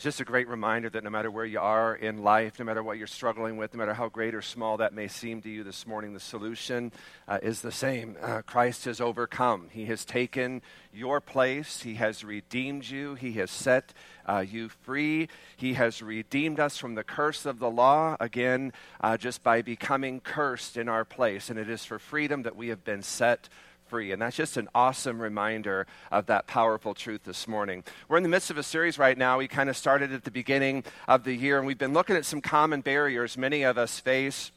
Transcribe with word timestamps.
It's 0.00 0.04
just 0.04 0.20
a 0.22 0.24
great 0.24 0.48
reminder 0.48 0.88
that 0.88 1.04
no 1.04 1.10
matter 1.10 1.30
where 1.30 1.44
you 1.44 1.60
are 1.60 1.94
in 1.94 2.22
life, 2.22 2.58
no 2.58 2.64
matter 2.64 2.82
what 2.82 2.96
you're 2.96 3.06
struggling 3.06 3.58
with, 3.58 3.74
no 3.74 3.78
matter 3.80 3.92
how 3.92 4.08
great 4.08 4.34
or 4.34 4.40
small 4.40 4.78
that 4.78 4.94
may 4.94 5.08
seem 5.08 5.42
to 5.42 5.50
you 5.50 5.62
this 5.62 5.86
morning, 5.86 6.14
the 6.14 6.20
solution 6.20 6.90
uh, 7.28 7.38
is 7.42 7.60
the 7.60 7.70
same. 7.70 8.16
Uh, 8.22 8.40
Christ 8.40 8.86
has 8.86 9.02
overcome. 9.02 9.68
He 9.70 9.84
has 9.84 10.06
taken 10.06 10.62
your 10.90 11.20
place. 11.20 11.82
He 11.82 11.96
has 11.96 12.24
redeemed 12.24 12.88
you. 12.88 13.14
He 13.14 13.32
has 13.32 13.50
set 13.50 13.92
uh, 14.24 14.38
you 14.38 14.70
free. 14.70 15.28
He 15.54 15.74
has 15.74 16.00
redeemed 16.00 16.60
us 16.60 16.78
from 16.78 16.94
the 16.94 17.04
curse 17.04 17.44
of 17.44 17.58
the 17.58 17.70
law, 17.70 18.16
again, 18.20 18.72
uh, 19.02 19.18
just 19.18 19.42
by 19.42 19.60
becoming 19.60 20.20
cursed 20.20 20.78
in 20.78 20.88
our 20.88 21.04
place. 21.04 21.50
And 21.50 21.58
it 21.58 21.68
is 21.68 21.84
for 21.84 21.98
freedom 21.98 22.44
that 22.44 22.56
we 22.56 22.68
have 22.68 22.84
been 22.84 23.02
set 23.02 23.50
free. 23.90 24.12
And 24.12 24.22
that's 24.22 24.36
just 24.36 24.56
an 24.56 24.68
awesome 24.72 25.20
reminder 25.20 25.88
of 26.12 26.26
that 26.26 26.46
powerful 26.46 26.94
truth 26.94 27.24
this 27.24 27.48
morning. 27.48 27.82
We're 28.08 28.18
in 28.18 28.22
the 28.22 28.28
midst 28.28 28.48
of 28.48 28.56
a 28.56 28.62
series 28.62 29.00
right 29.00 29.18
now. 29.18 29.38
We 29.38 29.48
kind 29.48 29.68
of 29.68 29.76
started 29.76 30.12
at 30.12 30.22
the 30.22 30.30
beginning 30.30 30.84
of 31.08 31.24
the 31.24 31.34
year, 31.34 31.58
and 31.58 31.66
we've 31.66 31.76
been 31.76 31.92
looking 31.92 32.14
at 32.14 32.24
some 32.24 32.40
common 32.40 32.82
barriers 32.82 33.36
many 33.36 33.64
of 33.64 33.76
us 33.76 33.98
face 33.98 34.52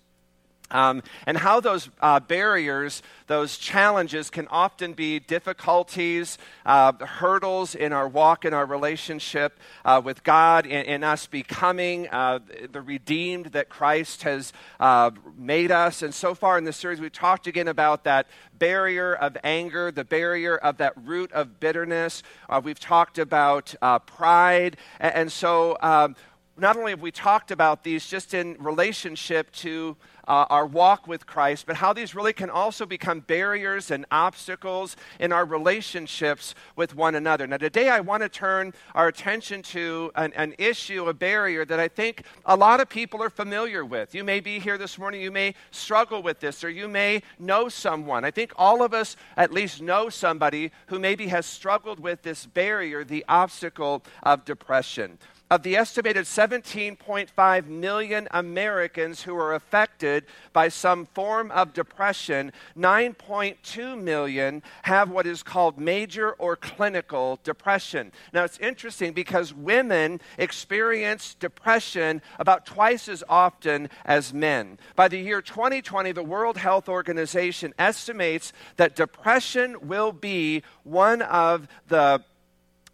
um, 0.73 1.03
and 1.25 1.37
how 1.37 1.59
those 1.59 1.89
uh, 2.01 2.19
barriers, 2.19 3.01
those 3.27 3.57
challenges 3.57 4.29
can 4.29 4.47
often 4.49 4.93
be 4.93 5.19
difficulties, 5.19 6.37
uh, 6.65 6.93
hurdles 7.05 7.75
in 7.75 7.93
our 7.93 8.07
walk, 8.07 8.43
in 8.43 8.53
our 8.53 8.65
relationship 8.65 9.59
uh, 9.85 10.01
with 10.03 10.23
God, 10.23 10.65
in, 10.65 10.85
in 10.85 11.03
us 11.03 11.27
becoming 11.27 12.09
uh, 12.09 12.39
the 12.71 12.81
redeemed 12.81 13.47
that 13.47 13.69
Christ 13.69 14.23
has 14.23 14.51
uh, 14.79 15.11
made 15.37 15.71
us. 15.71 16.01
And 16.01 16.13
so 16.13 16.33
far 16.33 16.57
in 16.57 16.63
this 16.63 16.77
series, 16.77 16.99
we've 16.99 17.13
talked 17.13 17.47
again 17.47 17.67
about 17.67 18.03
that 18.03 18.27
barrier 18.57 19.13
of 19.13 19.37
anger, 19.43 19.91
the 19.91 20.03
barrier 20.03 20.57
of 20.57 20.77
that 20.77 20.93
root 21.05 21.31
of 21.31 21.59
bitterness. 21.59 22.23
Uh, 22.49 22.59
we've 22.63 22.79
talked 22.79 23.19
about 23.19 23.75
pride. 24.05 24.77
And, 24.99 25.15
and 25.15 25.31
so, 25.31 25.77
um, 25.81 26.15
not 26.57 26.77
only 26.77 26.91
have 26.91 27.01
we 27.01 27.11
talked 27.11 27.51
about 27.51 27.83
these 27.83 28.05
just 28.05 28.33
in 28.33 28.55
relationship 28.59 29.51
to 29.51 29.97
uh, 30.27 30.45
our 30.49 30.65
walk 30.65 31.07
with 31.07 31.25
Christ, 31.25 31.65
but 31.65 31.77
how 31.77 31.93
these 31.93 32.15
really 32.15 32.33
can 32.33 32.49
also 32.49 32.85
become 32.85 33.19
barriers 33.21 33.91
and 33.91 34.05
obstacles 34.11 34.95
in 35.19 35.31
our 35.31 35.45
relationships 35.45 36.55
with 36.75 36.95
one 36.95 37.15
another. 37.15 37.47
Now, 37.47 37.57
today 37.57 37.89
I 37.89 37.99
want 37.99 38.23
to 38.23 38.29
turn 38.29 38.73
our 38.95 39.07
attention 39.07 39.61
to 39.63 40.11
an, 40.15 40.33
an 40.33 40.55
issue, 40.57 41.05
a 41.05 41.13
barrier 41.13 41.65
that 41.65 41.79
I 41.79 41.87
think 41.87 42.23
a 42.45 42.55
lot 42.55 42.79
of 42.79 42.89
people 42.89 43.21
are 43.21 43.29
familiar 43.29 43.83
with. 43.85 44.15
You 44.15 44.23
may 44.23 44.39
be 44.39 44.59
here 44.59 44.77
this 44.77 44.97
morning, 44.97 45.21
you 45.21 45.31
may 45.31 45.55
struggle 45.71 46.23
with 46.23 46.39
this, 46.39 46.63
or 46.63 46.69
you 46.69 46.87
may 46.87 47.21
know 47.39 47.69
someone. 47.69 48.25
I 48.25 48.31
think 48.31 48.53
all 48.55 48.83
of 48.83 48.93
us 48.93 49.15
at 49.37 49.51
least 49.51 49.81
know 49.81 50.09
somebody 50.09 50.71
who 50.87 50.99
maybe 50.99 51.27
has 51.27 51.45
struggled 51.45 51.99
with 51.99 52.21
this 52.21 52.45
barrier, 52.45 53.03
the 53.03 53.25
obstacle 53.27 54.03
of 54.23 54.45
depression 54.45 55.17
of 55.51 55.61
the 55.63 55.75
estimated 55.75 56.25
17.5 56.25 57.67
million 57.67 58.27
Americans 58.31 59.21
who 59.21 59.35
are 59.35 59.53
affected 59.53 60.25
by 60.51 60.67
some 60.67 61.05
form 61.05 61.51
of 61.51 61.73
depression, 61.73 62.51
9.2 62.77 64.01
million 64.01 64.63
have 64.81 65.09
what 65.09 65.27
is 65.27 65.43
called 65.43 65.77
major 65.77 66.31
or 66.33 66.55
clinical 66.55 67.39
depression. 67.43 68.11
Now, 68.33 68.43
it's 68.43 68.57
interesting 68.57 69.13
because 69.13 69.53
women 69.53 70.21
experience 70.37 71.35
depression 71.35 72.21
about 72.39 72.65
twice 72.65 73.07
as 73.07 73.23
often 73.29 73.89
as 74.05 74.33
men. 74.33 74.79
By 74.95 75.07
the 75.07 75.19
year 75.19 75.41
2020, 75.41 76.13
the 76.13 76.23
World 76.23 76.57
Health 76.57 76.89
Organization 76.89 77.73
estimates 77.77 78.53
that 78.77 78.95
depression 78.95 79.87
will 79.87 80.11
be 80.11 80.63
one 80.83 81.21
of 81.21 81.67
the 81.87 82.23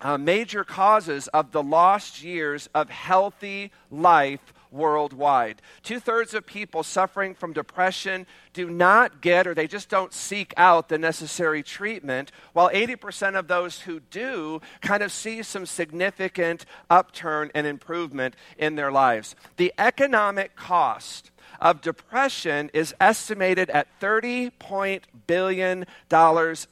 uh, 0.01 0.17
major 0.17 0.63
causes 0.63 1.27
of 1.29 1.51
the 1.51 1.63
lost 1.63 2.23
years 2.23 2.69
of 2.73 2.89
healthy 2.89 3.71
life 3.91 4.53
worldwide. 4.71 5.61
Two 5.83 5.99
thirds 5.99 6.33
of 6.33 6.45
people 6.45 6.83
suffering 6.83 7.33
from 7.33 7.53
depression 7.53 8.27
do 8.53 8.69
not 8.69 9.21
get 9.21 9.47
or 9.47 9.53
they 9.53 9.67
just 9.67 9.89
don't 9.89 10.13
seek 10.13 10.53
out 10.57 10.89
the 10.89 10.97
necessary 10.97 11.63
treatment, 11.63 12.31
while 12.53 12.69
80% 12.69 13.37
of 13.37 13.47
those 13.47 13.81
who 13.81 13.99
do 13.99 14.61
kind 14.81 15.03
of 15.03 15.11
see 15.11 15.43
some 15.43 15.65
significant 15.65 16.65
upturn 16.89 17.51
and 17.55 17.65
improvement 17.65 18.35
in 18.57 18.75
their 18.75 18.91
lives. 18.91 19.35
The 19.57 19.73
economic 19.77 20.55
cost 20.55 21.31
of 21.59 21.81
depression 21.81 22.69
is 22.73 22.93
estimated 22.99 23.69
at 23.69 23.87
$30 23.99 24.51
billion 25.27 25.85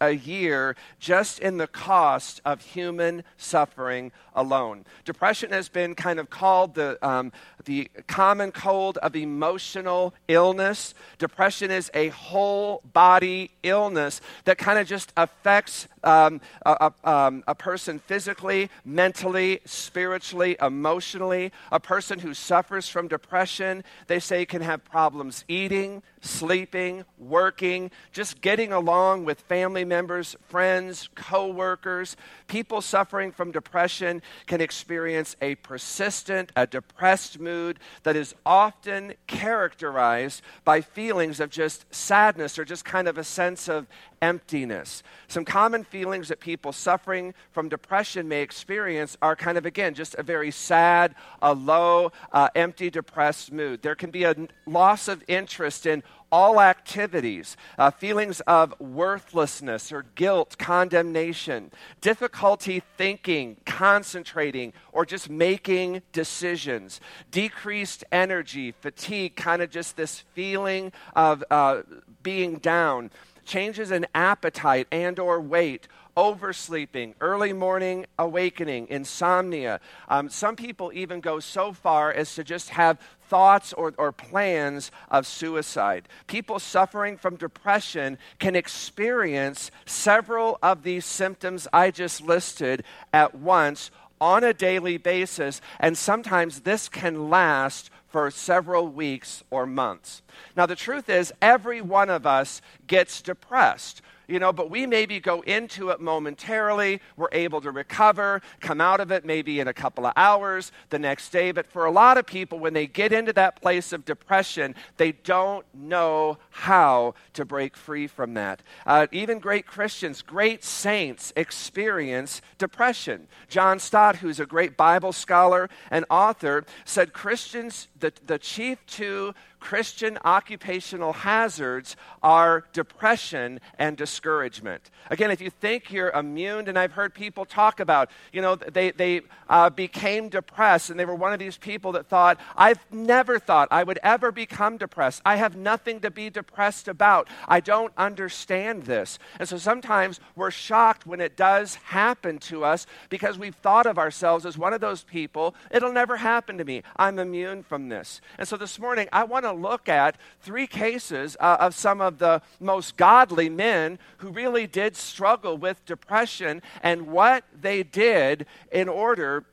a 0.02 0.12
year 0.12 0.76
just 1.00 1.40
in 1.40 1.58
the 1.58 1.68
cost 1.68 2.42
of 2.46 2.62
human 2.62 3.24
suffering 3.38 4.12
alone. 4.34 4.86
Depression 5.06 5.52
has 5.52 5.70
been 5.70 5.96
kind 5.96 6.20
of 6.20 6.30
called 6.30 6.76
the, 6.76 6.98
um, 7.08 7.32
the 7.66 7.90
common 8.08 8.52
cold 8.52 8.98
of 9.00 9.16
emotional 9.16 10.14
illness. 10.28 10.94
Depression 11.18 11.72
is 11.72 11.90
a 11.94 12.10
whole 12.10 12.82
body 12.94 13.52
illness 13.64 14.22
that 14.46 14.58
kind 14.58 14.80
of 14.80 14.88
just 14.88 15.12
affects 15.18 15.88
um, 16.04 16.42
a, 16.66 16.92
a, 17.04 17.10
um, 17.10 17.44
a 17.48 17.56
person 17.56 18.00
physically, 18.00 18.70
mentally, 18.86 19.60
spiritually, 19.66 20.58
emotionally. 20.62 21.52
A 21.72 21.80
person 21.80 22.20
who 22.20 22.34
suffers 22.34 22.90
from 22.90 23.08
depression, 23.08 23.84
they 24.08 24.20
say, 24.20 24.46
can 24.46 24.62
have 24.62 24.84
problems 24.86 25.44
eating, 25.48 26.04
sleeping, 26.28 27.06
working, 27.18 27.92
just 28.12 28.42
getting 28.42 28.72
along 28.72 29.26
with 29.26 29.40
family 29.42 29.86
members, 29.86 30.36
friends, 30.48 31.10
co-workers. 31.16 32.16
People 32.48 32.82
suffering 32.82 33.32
from 33.32 33.52
depression 33.52 34.22
can 34.46 34.62
experience 34.62 35.36
a 35.42 35.56
persistent, 35.56 36.52
a 36.56 36.68
depressed 36.68 37.40
mood 37.40 37.80
that 38.04 38.16
is 38.16 38.36
often 38.46 39.14
characterized 39.26 40.42
by 40.64 40.82
feelings 40.82 41.40
of 41.40 41.50
just 41.50 41.86
sadness 41.94 42.60
or 42.60 42.66
just 42.66 42.86
kind 42.86 43.08
of 43.08 43.18
a 43.18 43.24
sense 43.24 43.68
of 43.68 43.88
emptiness. 44.22 45.04
Some 45.28 45.46
common 45.46 45.84
feelings 45.84 46.28
that 46.30 46.40
people 46.40 46.72
suffering 46.72 47.34
from 47.52 47.70
depression 47.70 48.28
may 48.28 48.42
experience 48.42 49.18
are 49.22 49.36
kind 49.36 49.58
of, 49.58 49.66
again, 49.66 49.94
just 49.94 50.16
a 50.16 50.24
very 50.24 50.52
sad, 50.52 51.16
a 51.42 51.54
low, 51.54 52.12
uh, 52.32 52.50
empty, 52.56 52.90
depressed 52.90 53.52
mood. 53.52 53.82
There 53.82 53.96
can 53.96 54.12
be 54.12 54.24
a 54.24 54.36
loss 54.66 55.08
of 55.08 55.24
interest 55.28 55.86
in 55.86 56.04
all 56.32 56.60
activities, 56.60 57.56
uh, 57.78 57.92
feelings 57.92 58.42
of 58.42 58.74
worthlessness 58.80 59.92
or 59.92 60.06
guilt, 60.16 60.58
condemnation, 60.58 61.72
difficulty 62.02 62.82
thinking, 62.98 63.58
concentrating, 63.66 64.74
or 64.92 65.06
just 65.06 65.30
making 65.30 66.02
decisions, 66.12 67.00
decreased 67.32 68.04
energy, 68.12 68.72
fatigue, 68.72 69.36
kind 69.36 69.62
of 69.62 69.70
just 69.70 69.96
this 69.96 70.20
feeling 70.34 70.92
of 71.16 71.44
uh, 71.50 71.82
being 72.24 72.56
down 72.56 73.10
changes 73.46 73.92
in 73.92 74.06
appetite 74.14 74.88
and 74.92 75.20
or 75.20 75.40
weight 75.40 75.88
oversleeping 76.18 77.14
early 77.22 77.54
morning 77.54 78.06
awakening 78.18 78.88
insomnia. 78.90 79.80
Um, 80.10 80.30
some 80.30 80.56
people 80.56 80.92
even 80.94 81.22
go 81.22 81.40
so 81.40 81.72
far 81.72 82.12
as 82.12 82.34
to 82.36 82.44
just 82.44 82.70
have 82.70 83.00
thoughts 83.30 83.74
or, 83.74 83.94
or 83.98 84.12
plans 84.12 84.92
of 85.10 85.28
suicide 85.28 86.08
people 86.28 86.60
suffering 86.60 87.18
from 87.18 87.36
depression 87.36 88.18
can 88.40 88.56
experience 88.56 89.72
several 89.86 90.58
of 90.62 90.84
these 90.84 91.06
symptoms 91.06 91.68
i 91.74 91.92
just 91.92 92.22
listed 92.22 92.84
at 93.14 93.36
once 93.36 93.92
on 94.20 94.44
a 94.44 94.54
daily 94.54 94.98
basis 94.98 95.62
and 95.80 95.98
sometimes 95.98 96.62
this 96.62 96.90
can 96.90 97.30
last 97.30 97.90
for 98.08 98.32
several 98.32 98.88
weeks 98.88 99.44
or 99.52 99.66
months. 99.66 100.22
Now, 100.56 100.66
the 100.66 100.76
truth 100.76 101.10
is, 101.10 101.34
every 101.42 101.82
one 101.82 102.10
of 102.10 102.26
us 102.26 102.62
gets 102.88 103.22
depressed 103.22 104.02
you 104.28 104.40
know, 104.40 104.52
but 104.52 104.70
we 104.70 104.86
maybe 104.86 105.20
go 105.20 105.42
into 105.42 105.90
it 105.90 106.00
momentarily. 106.00 107.02
We're 107.16 107.30
able 107.32 107.62
to 107.62 107.72
recover, 107.72 108.42
come 108.60 108.82
out 108.82 109.00
of 109.00 109.12
it 109.12 109.26
maybe 109.26 109.60
in 109.60 109.68
a 109.68 109.74
couple 109.74 110.06
of 110.06 110.14
hours 110.16 110.72
the 110.90 111.00
next 111.00 111.30
day. 111.30 111.52
But 111.52 111.68
for 111.68 111.86
a 111.86 111.92
lot 111.92 112.18
of 112.18 112.26
people, 112.26 112.60
when 112.60 112.74
they 112.74 112.88
get 112.88 113.14
into 113.14 113.34
that 113.34 113.62
place 113.62 113.94
of 113.94 114.06
depression, 114.06 114.76
they 114.98 115.14
don't 115.14 115.66
know 115.74 116.38
how 116.50 117.16
to 117.34 117.46
break 117.46 117.78
free 117.78 118.08
from 118.08 118.34
that. 118.34 118.62
Uh, 118.86 119.08
even 119.12 119.40
great 119.40 119.66
Christians, 119.66 120.22
great 120.22 120.64
saints 120.64 121.32
experience 121.36 122.42
depression. 122.58 123.28
John 123.48 123.80
Stott, 123.80 124.18
who's 124.18 124.40
a 124.40 124.46
great 124.46 124.76
Bible 124.76 125.14
scholar 125.14 125.70
and 125.90 126.06
author, 126.10 126.66
said 126.86 127.14
Christians, 127.14 127.88
the, 128.00 128.12
the 128.26 128.38
chief 128.38 128.86
two 128.86 129.34
Christian 129.68 130.18
occupational 130.24 131.12
hazards 131.12 131.98
are 132.24 132.64
depression 132.72 133.60
and 133.78 133.98
discouragement. 133.98 134.90
Again, 135.10 135.30
if 135.30 135.42
you 135.42 135.50
think 135.50 135.92
you're 135.92 136.10
immune, 136.12 136.70
and 136.70 136.80
I've 136.80 136.94
heard 136.94 137.14
people 137.14 137.44
talk 137.44 137.82
about, 137.82 138.10
you 138.32 138.42
know, 138.42 138.56
they, 138.56 138.92
they 138.92 139.24
uh, 139.50 139.70
became 139.70 140.30
depressed, 140.30 140.90
and 140.90 140.98
they 140.98 141.04
were 141.04 141.16
one 141.16 141.34
of 141.34 141.40
these 141.40 141.58
people 141.58 141.92
that 141.92 142.08
thought, 142.08 142.40
I've 142.56 142.80
never 142.94 143.40
thought 143.40 143.68
I 143.70 143.84
would 143.84 144.00
ever 144.04 144.32
become 144.32 144.78
depressed. 144.78 145.22
I 145.26 145.36
have 145.36 145.58
nothing 145.58 146.00
to 146.00 146.12
be 146.12 146.30
depressed 146.30 146.88
about. 146.88 147.28
I 147.46 147.60
don't 147.60 147.92
understand 147.98 148.84
this. 148.84 149.20
And 149.38 149.50
so 149.50 149.58
sometimes 149.58 150.22
we're 150.38 150.50
shocked 150.50 151.06
when 151.06 151.20
it 151.20 151.36
does 151.36 151.76
happen 151.76 152.38
to 152.40 152.64
us 152.64 152.88
because 153.10 153.38
we've 153.38 153.56
thought 153.56 153.86
of 153.86 153.98
ourselves 153.98 154.46
as 154.46 154.58
one 154.58 154.72
of 154.72 154.80
those 154.80 155.04
people. 155.04 155.56
It'll 155.72 155.92
never 155.92 156.16
happen 156.16 156.58
to 156.58 156.64
me. 156.64 156.84
I'm 156.96 157.20
immune 157.20 157.64
from 157.64 157.90
this. 157.90 158.22
And 158.38 158.48
so 158.48 158.56
this 158.56 158.80
morning, 158.80 159.10
I 159.12 159.26
want 159.26 159.44
to 159.44 159.57
look 159.62 159.90
at 159.90 160.18
three 160.42 160.68
cases 160.68 161.36
uh, 161.40 161.58
of 161.60 161.76
some 161.76 162.02
of 162.02 162.18
the 162.20 162.42
most 162.60 162.98
godly 162.98 163.50
men 163.50 164.00
who 164.18 164.30
really 164.30 164.68
did 164.68 164.96
struggle 164.96 165.58
with 165.58 165.86
depression 165.86 166.62
and 166.82 167.08
what 167.08 167.44
they 167.60 167.84
did 167.84 168.46
in 168.72 168.88
order 168.90 169.46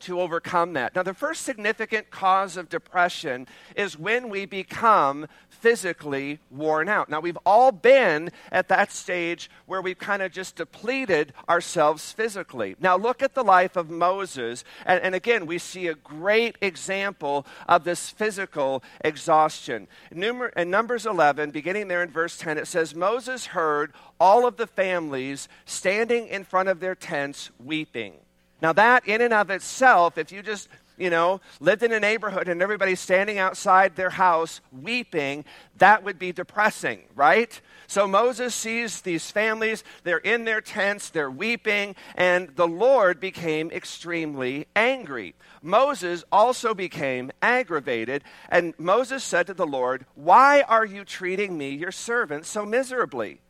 to 0.00 0.20
overcome 0.20 0.72
that. 0.74 0.94
Now, 0.94 1.02
the 1.02 1.14
first 1.14 1.42
significant 1.42 2.10
cause 2.10 2.56
of 2.56 2.68
depression 2.68 3.46
is 3.76 3.98
when 3.98 4.28
we 4.28 4.46
become 4.46 5.26
physically 5.48 6.38
worn 6.50 6.88
out. 6.88 7.08
Now, 7.08 7.20
we've 7.20 7.38
all 7.44 7.72
been 7.72 8.30
at 8.52 8.68
that 8.68 8.92
stage 8.92 9.50
where 9.66 9.82
we've 9.82 9.98
kind 9.98 10.22
of 10.22 10.32
just 10.32 10.56
depleted 10.56 11.32
ourselves 11.48 12.12
physically. 12.12 12.76
Now, 12.80 12.96
look 12.96 13.22
at 13.22 13.34
the 13.34 13.42
life 13.42 13.76
of 13.76 13.90
Moses, 13.90 14.64
and, 14.86 15.02
and 15.02 15.14
again, 15.14 15.46
we 15.46 15.58
see 15.58 15.88
a 15.88 15.94
great 15.94 16.56
example 16.60 17.46
of 17.68 17.84
this 17.84 18.10
physical 18.10 18.82
exhaustion. 19.04 19.88
Numer- 20.14 20.52
in 20.54 20.70
Numbers 20.70 21.06
11, 21.06 21.50
beginning 21.50 21.88
there 21.88 22.02
in 22.02 22.10
verse 22.10 22.38
10, 22.38 22.58
it 22.58 22.66
says, 22.66 22.94
Moses 22.94 23.46
heard 23.46 23.92
all 24.20 24.46
of 24.46 24.56
the 24.56 24.66
families 24.66 25.48
standing 25.64 26.28
in 26.28 26.44
front 26.44 26.68
of 26.68 26.80
their 26.80 26.94
tents 26.94 27.50
weeping. 27.58 28.14
Now, 28.60 28.72
that 28.72 29.06
in 29.06 29.20
and 29.20 29.32
of 29.32 29.50
itself, 29.50 30.18
if 30.18 30.32
you 30.32 30.42
just 30.42 30.68
you 30.98 31.10
know, 31.10 31.40
lived 31.60 31.82
in 31.82 31.92
a 31.92 32.00
neighborhood 32.00 32.48
and 32.48 32.60
everybody's 32.60 33.00
standing 33.00 33.38
outside 33.38 33.94
their 33.94 34.10
house 34.10 34.60
weeping, 34.72 35.44
that 35.78 36.02
would 36.02 36.18
be 36.18 36.32
depressing, 36.32 37.02
right? 37.14 37.60
So 37.86 38.06
Moses 38.06 38.54
sees 38.54 39.00
these 39.00 39.30
families, 39.30 39.84
they're 40.02 40.18
in 40.18 40.44
their 40.44 40.60
tents, 40.60 41.08
they're 41.08 41.30
weeping, 41.30 41.94
and 42.16 42.54
the 42.56 42.68
Lord 42.68 43.20
became 43.20 43.70
extremely 43.70 44.66
angry. 44.76 45.34
Moses 45.62 46.24
also 46.30 46.74
became 46.74 47.30
aggravated, 47.40 48.24
and 48.50 48.74
Moses 48.78 49.24
said 49.24 49.46
to 49.46 49.54
the 49.54 49.66
Lord, 49.66 50.04
Why 50.16 50.62
are 50.62 50.84
you 50.84 51.04
treating 51.04 51.56
me, 51.56 51.70
your 51.70 51.92
servant, 51.92 52.44
so 52.44 52.66
miserably? 52.66 53.40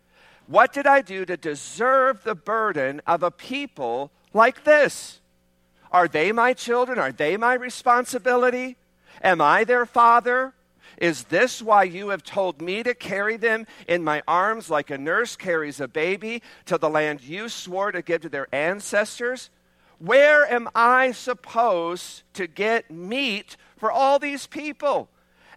What 0.47 0.73
did 0.73 0.87
I 0.87 1.03
do 1.03 1.25
to 1.25 1.37
deserve 1.37 2.25
the 2.25 2.35
burden 2.35 3.03
of 3.07 3.23
a 3.23 3.31
people 3.31 4.13
like 4.33 4.65
this? 4.65 5.21
Are 5.91 6.09
they 6.09 6.33
my 6.33 6.53
children? 6.53 6.99
Are 6.99 7.13
they 7.13 7.37
my 7.37 7.55
responsibility? 7.55 8.77
Am 9.23 9.41
I 9.41 9.65
their 9.65 9.87
father? 9.87 10.55
Is 10.99 11.25
this 11.25 11.63
why 11.63 11.85
you 11.85 12.09
have 12.09 12.25
told 12.25 12.61
me 12.61 12.83
to 12.83 12.95
carry 12.95 13.37
them 13.37 13.67
in 13.87 14.03
my 14.03 14.23
arms 14.27 14.69
like 14.69 14.91
a 14.91 14.99
nurse 14.99 15.37
carries 15.37 15.81
a 15.81 15.89
baby 15.89 16.43
to 16.67 16.77
the 16.77 16.91
land 16.91 17.23
you 17.23 17.49
swore 17.49 17.93
to 17.93 18.03
give 18.03 18.23
to 18.23 18.29
their 18.29 18.53
ancestors? 18.53 19.51
Where 19.99 20.51
am 20.51 20.69
I 20.75 21.13
supposed 21.13 22.23
to 22.35 22.47
get 22.47 22.91
meat 22.91 23.57
for 23.77 23.91
all 23.91 24.19
these 24.19 24.47
people? 24.47 25.09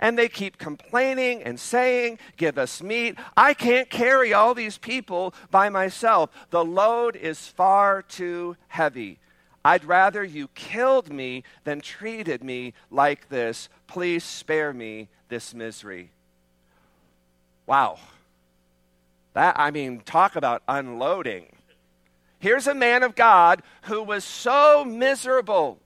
And 0.02 0.18
they 0.18 0.28
keep 0.28 0.58
complaining 0.58 1.44
and 1.44 1.60
saying, 1.60 2.20
Give 2.36 2.58
us 2.58 2.82
meat. 2.82 3.18
I 3.38 3.54
can't 3.54 3.90
carry 3.90 4.34
all 4.34 4.54
these 4.54 4.78
people 4.78 5.34
by 5.52 5.70
myself. 5.70 6.32
The 6.50 6.66
load 6.66 7.16
is 7.16 7.48
far 7.48 8.02
too 8.02 8.58
heavy. 8.68 9.20
I'd 9.64 9.86
rather 9.86 10.24
you 10.24 10.48
killed 10.50 11.14
me 11.14 11.44
than 11.64 11.82
treated 11.82 12.44
me 12.44 12.74
like 12.90 13.30
this. 13.30 13.70
Please 13.86 14.24
spare 14.24 14.74
me 14.74 15.08
this 15.30 15.54
misery. 15.54 16.10
Wow. 17.68 18.00
That, 19.34 19.56
I 19.58 19.72
mean, 19.72 20.02
talk 20.02 20.36
about 20.36 20.64
unloading. 20.68 21.46
Here's 22.40 22.66
a 22.66 22.74
man 22.74 23.04
of 23.04 23.16
God 23.16 23.62
who 23.84 24.02
was 24.02 24.24
so 24.24 24.84
miserable, 24.84 25.80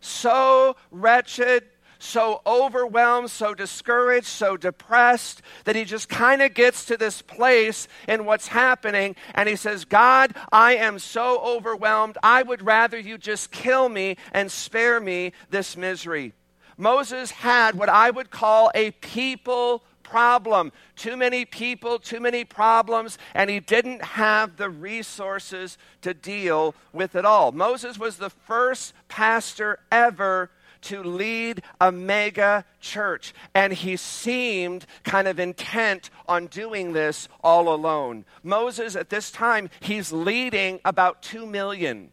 so 0.00 0.76
wretched, 0.92 1.64
so 2.06 2.40
overwhelmed, 2.46 3.30
so 3.30 3.54
discouraged, 3.54 4.26
so 4.26 4.56
depressed 4.56 5.42
that 5.64 5.76
he 5.76 5.84
just 5.84 6.08
kind 6.08 6.40
of 6.40 6.54
gets 6.54 6.84
to 6.86 6.96
this 6.96 7.20
place 7.20 7.88
in 8.08 8.24
what's 8.24 8.48
happening 8.48 9.16
and 9.34 9.48
he 9.48 9.56
says, 9.56 9.84
God, 9.84 10.34
I 10.52 10.76
am 10.76 10.98
so 10.98 11.40
overwhelmed. 11.40 12.16
I 12.22 12.42
would 12.42 12.62
rather 12.62 12.98
you 12.98 13.18
just 13.18 13.50
kill 13.50 13.88
me 13.88 14.16
and 14.32 14.50
spare 14.50 15.00
me 15.00 15.32
this 15.50 15.76
misery. 15.76 16.32
Moses 16.78 17.30
had 17.30 17.74
what 17.74 17.88
I 17.88 18.10
would 18.10 18.30
call 18.30 18.70
a 18.74 18.90
people 18.92 19.82
problem. 20.02 20.72
Too 20.94 21.16
many 21.16 21.44
people, 21.44 21.98
too 21.98 22.20
many 22.20 22.44
problems, 22.44 23.18
and 23.34 23.50
he 23.50 23.58
didn't 23.58 24.02
have 24.02 24.56
the 24.56 24.70
resources 24.70 25.78
to 26.02 26.14
deal 26.14 26.74
with 26.92 27.16
it 27.16 27.24
all. 27.24 27.50
Moses 27.50 27.98
was 27.98 28.16
the 28.16 28.30
first 28.30 28.94
pastor 29.08 29.80
ever 29.90 30.50
to 30.86 31.02
lead 31.02 31.62
a 31.80 31.90
mega 31.90 32.64
church. 32.80 33.34
And 33.54 33.72
he 33.72 33.96
seemed 33.96 34.86
kind 35.04 35.28
of 35.28 35.38
intent 35.38 36.10
on 36.28 36.46
doing 36.46 36.92
this 36.92 37.28
all 37.42 37.72
alone. 37.72 38.24
Moses, 38.42 38.96
at 38.96 39.10
this 39.10 39.30
time, 39.30 39.68
he's 39.80 40.12
leading 40.12 40.80
about 40.84 41.22
2 41.22 41.46
million 41.46 42.10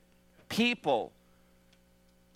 people. 0.49 1.11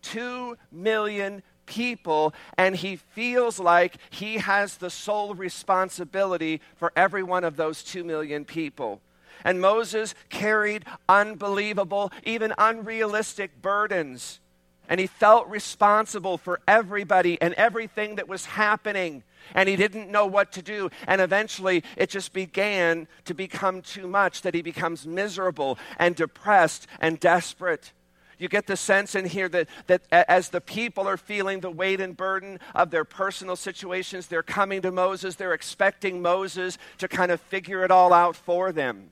2 0.04 0.58
million 0.72 1.42
people, 1.66 2.34
and 2.58 2.76
he 2.76 2.96
feels 2.96 3.60
like 3.60 3.98
he 4.10 4.38
has 4.38 4.78
the 4.78 4.90
sole 4.90 5.34
responsibility 5.34 6.62
for 6.76 6.94
every 6.96 7.24
one 7.24 7.44
of 7.44 7.58
those 7.58 7.84
2 7.84 8.04
million 8.04 8.46
people. 8.46 9.02
And 9.44 9.60
Moses 9.60 10.16
carried 10.30 10.86
unbelievable, 11.10 12.12
even 12.24 12.54
unrealistic 12.58 13.62
burdens 13.62 14.40
and 14.88 15.00
he 15.00 15.08
felt 15.08 15.48
responsible 15.48 16.38
for 16.38 16.60
everybody 16.68 17.42
and 17.42 17.54
everything 17.56 18.16
that 18.16 18.28
was 18.28 18.46
happening. 18.46 19.24
And 19.54 19.70
he 19.70 19.76
didn't 19.76 20.12
know 20.12 20.26
what 20.26 20.52
to 20.54 20.62
do. 20.62 20.90
And 21.08 21.22
eventually, 21.22 21.84
it 21.96 22.10
just 22.10 22.34
began 22.34 23.08
to 23.26 23.34
become 23.34 23.82
too 23.82 24.08
much 24.08 24.42
that 24.42 24.54
he 24.54 24.62
becomes 24.62 25.06
miserable 25.06 25.78
and 25.98 26.16
depressed 26.16 26.88
and 27.00 27.20
desperate. 27.20 27.94
You 28.40 28.48
get 28.48 28.68
the 28.68 28.78
sense 28.78 29.16
in 29.16 29.26
here 29.26 29.50
that, 29.50 29.68
that 29.88 30.04
as 30.12 30.50
the 30.50 30.62
people 30.62 31.08
are 31.08 31.18
feeling 31.18 31.60
the 31.60 31.72
weight 31.72 32.00
and 32.00 32.16
burden 32.16 32.60
of 32.76 32.92
their 32.92 33.06
personal 33.06 33.56
situations, 33.56 34.28
they're 34.28 34.44
coming 34.44 34.82
to 34.84 34.92
Moses. 34.92 35.36
They're 35.36 35.54
expecting 35.54 36.22
Moses 36.22 36.78
to 37.00 37.08
kind 37.08 37.32
of 37.32 37.42
figure 37.42 37.84
it 37.84 37.90
all 37.90 38.14
out 38.14 38.36
for 38.36 38.72
them. 38.72 39.12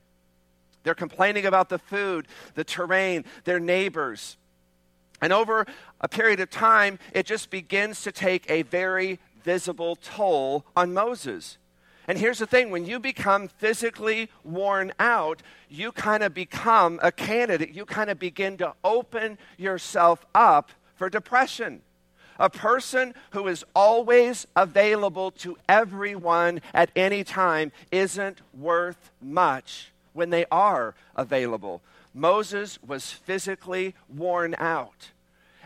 They're 0.83 0.93
complaining 0.93 1.47
about 1.47 1.69
the 1.69 1.79
food, 1.79 2.27
the 2.53 2.63
terrain, 2.63 3.25
their 3.45 3.59
neighbors. 3.59 4.37
And 5.21 5.31
over 5.31 5.65
a 6.01 6.07
period 6.07 6.39
of 6.39 6.49
time, 6.49 6.99
it 7.13 7.25
just 7.25 7.49
begins 7.49 8.01
to 8.03 8.11
take 8.11 8.49
a 8.49 8.63
very 8.63 9.19
visible 9.43 9.95
toll 9.95 10.65
on 10.75 10.93
Moses. 10.93 11.57
And 12.07 12.17
here's 12.17 12.39
the 12.39 12.45
thing 12.45 12.69
when 12.69 12.85
you 12.85 12.99
become 12.99 13.47
physically 13.47 14.29
worn 14.43 14.93
out, 14.99 15.41
you 15.69 15.91
kind 15.91 16.23
of 16.23 16.33
become 16.33 16.99
a 17.01 17.11
candidate. 17.11 17.73
You 17.73 17.85
kind 17.85 18.09
of 18.09 18.19
begin 18.19 18.57
to 18.57 18.73
open 18.83 19.37
yourself 19.57 20.25
up 20.35 20.71
for 20.95 21.09
depression. 21.09 21.81
A 22.37 22.49
person 22.49 23.13
who 23.31 23.47
is 23.47 23.63
always 23.73 24.45
available 24.55 25.31
to 25.31 25.57
everyone 25.69 26.61
at 26.73 26.91
any 26.95 27.23
time 27.23 27.71
isn't 27.91 28.39
worth 28.53 29.11
much 29.21 29.91
when 30.13 30.29
they 30.29 30.45
are 30.51 30.95
available. 31.15 31.81
Moses 32.13 32.77
was 32.85 33.11
physically 33.11 33.95
worn 34.09 34.55
out. 34.57 35.11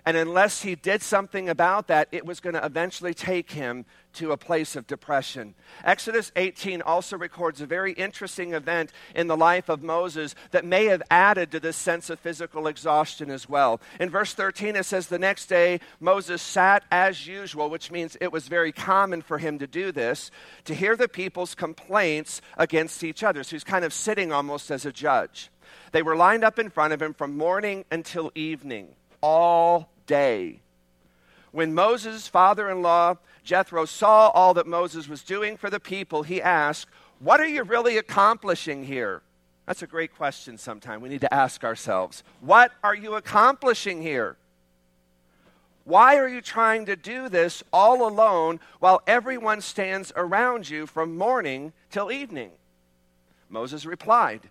And 0.09 0.17
unless 0.17 0.63
he 0.63 0.73
did 0.73 1.03
something 1.03 1.49
about 1.49 1.85
that, 1.85 2.07
it 2.11 2.25
was 2.25 2.39
going 2.39 2.55
to 2.55 2.65
eventually 2.65 3.13
take 3.13 3.51
him 3.51 3.85
to 4.13 4.31
a 4.31 4.37
place 4.37 4.75
of 4.75 4.87
depression. 4.87 5.53
Exodus 5.83 6.31
18 6.35 6.81
also 6.81 7.15
records 7.15 7.61
a 7.61 7.67
very 7.67 7.91
interesting 7.91 8.53
event 8.53 8.91
in 9.13 9.27
the 9.27 9.37
life 9.37 9.69
of 9.69 9.83
Moses 9.83 10.33
that 10.49 10.65
may 10.65 10.85
have 10.85 11.03
added 11.11 11.51
to 11.51 11.59
this 11.59 11.77
sense 11.77 12.09
of 12.09 12.19
physical 12.19 12.65
exhaustion 12.65 13.29
as 13.29 13.47
well. 13.47 13.79
In 13.99 14.09
verse 14.09 14.33
13, 14.33 14.75
it 14.77 14.85
says, 14.85 15.05
The 15.05 15.19
next 15.19 15.45
day 15.45 15.79
Moses 15.99 16.41
sat 16.41 16.85
as 16.91 17.27
usual, 17.27 17.69
which 17.69 17.91
means 17.91 18.17
it 18.19 18.31
was 18.31 18.47
very 18.47 18.71
common 18.71 19.21
for 19.21 19.37
him 19.37 19.59
to 19.59 19.67
do 19.67 19.91
this, 19.91 20.31
to 20.65 20.73
hear 20.73 20.95
the 20.95 21.07
people's 21.07 21.53
complaints 21.53 22.41
against 22.57 23.03
each 23.03 23.21
other. 23.21 23.43
So 23.43 23.51
he's 23.51 23.63
kind 23.63 23.85
of 23.85 23.93
sitting 23.93 24.31
almost 24.31 24.71
as 24.71 24.87
a 24.87 24.91
judge. 24.91 25.51
They 25.91 26.01
were 26.01 26.15
lined 26.15 26.43
up 26.43 26.57
in 26.57 26.71
front 26.71 26.93
of 26.93 27.01
him 27.03 27.13
from 27.13 27.37
morning 27.37 27.85
until 27.91 28.31
evening, 28.33 28.95
all 29.21 29.91
day. 30.09 30.59
When 31.51 31.73
Moses' 31.73 32.27
father 32.27 32.69
in 32.69 32.81
law, 32.81 33.15
Jethro, 33.43 33.85
saw 33.85 34.29
all 34.29 34.55
that 34.55 34.67
Moses 34.67 35.07
was 35.07 35.23
doing 35.23 35.55
for 35.55 35.69
the 35.69 35.79
people, 35.79 36.23
he 36.23 36.41
asked, 36.41 36.87
What 37.19 37.39
are 37.39 37.47
you 37.47 37.63
really 37.63 37.97
accomplishing 37.97 38.83
here? 38.83 39.21
That's 39.65 39.83
a 39.83 39.87
great 39.87 40.15
question 40.15 40.57
sometime. 40.57 40.99
We 40.99 41.09
need 41.09 41.21
to 41.21 41.33
ask 41.33 41.63
ourselves, 41.63 42.23
What 42.41 42.71
are 42.83 42.95
you 42.95 43.13
accomplishing 43.13 44.01
here? 44.01 44.35
Why 45.85 46.17
are 46.17 46.27
you 46.27 46.41
trying 46.41 46.85
to 46.87 46.95
do 46.95 47.29
this 47.29 47.63
all 47.71 48.07
alone 48.07 48.59
while 48.79 49.01
everyone 49.07 49.61
stands 49.61 50.11
around 50.15 50.69
you 50.69 50.85
from 50.85 51.17
morning 51.17 51.71
till 51.89 52.11
evening? 52.11 52.51
Moses 53.47 53.85
replied, 53.85 54.49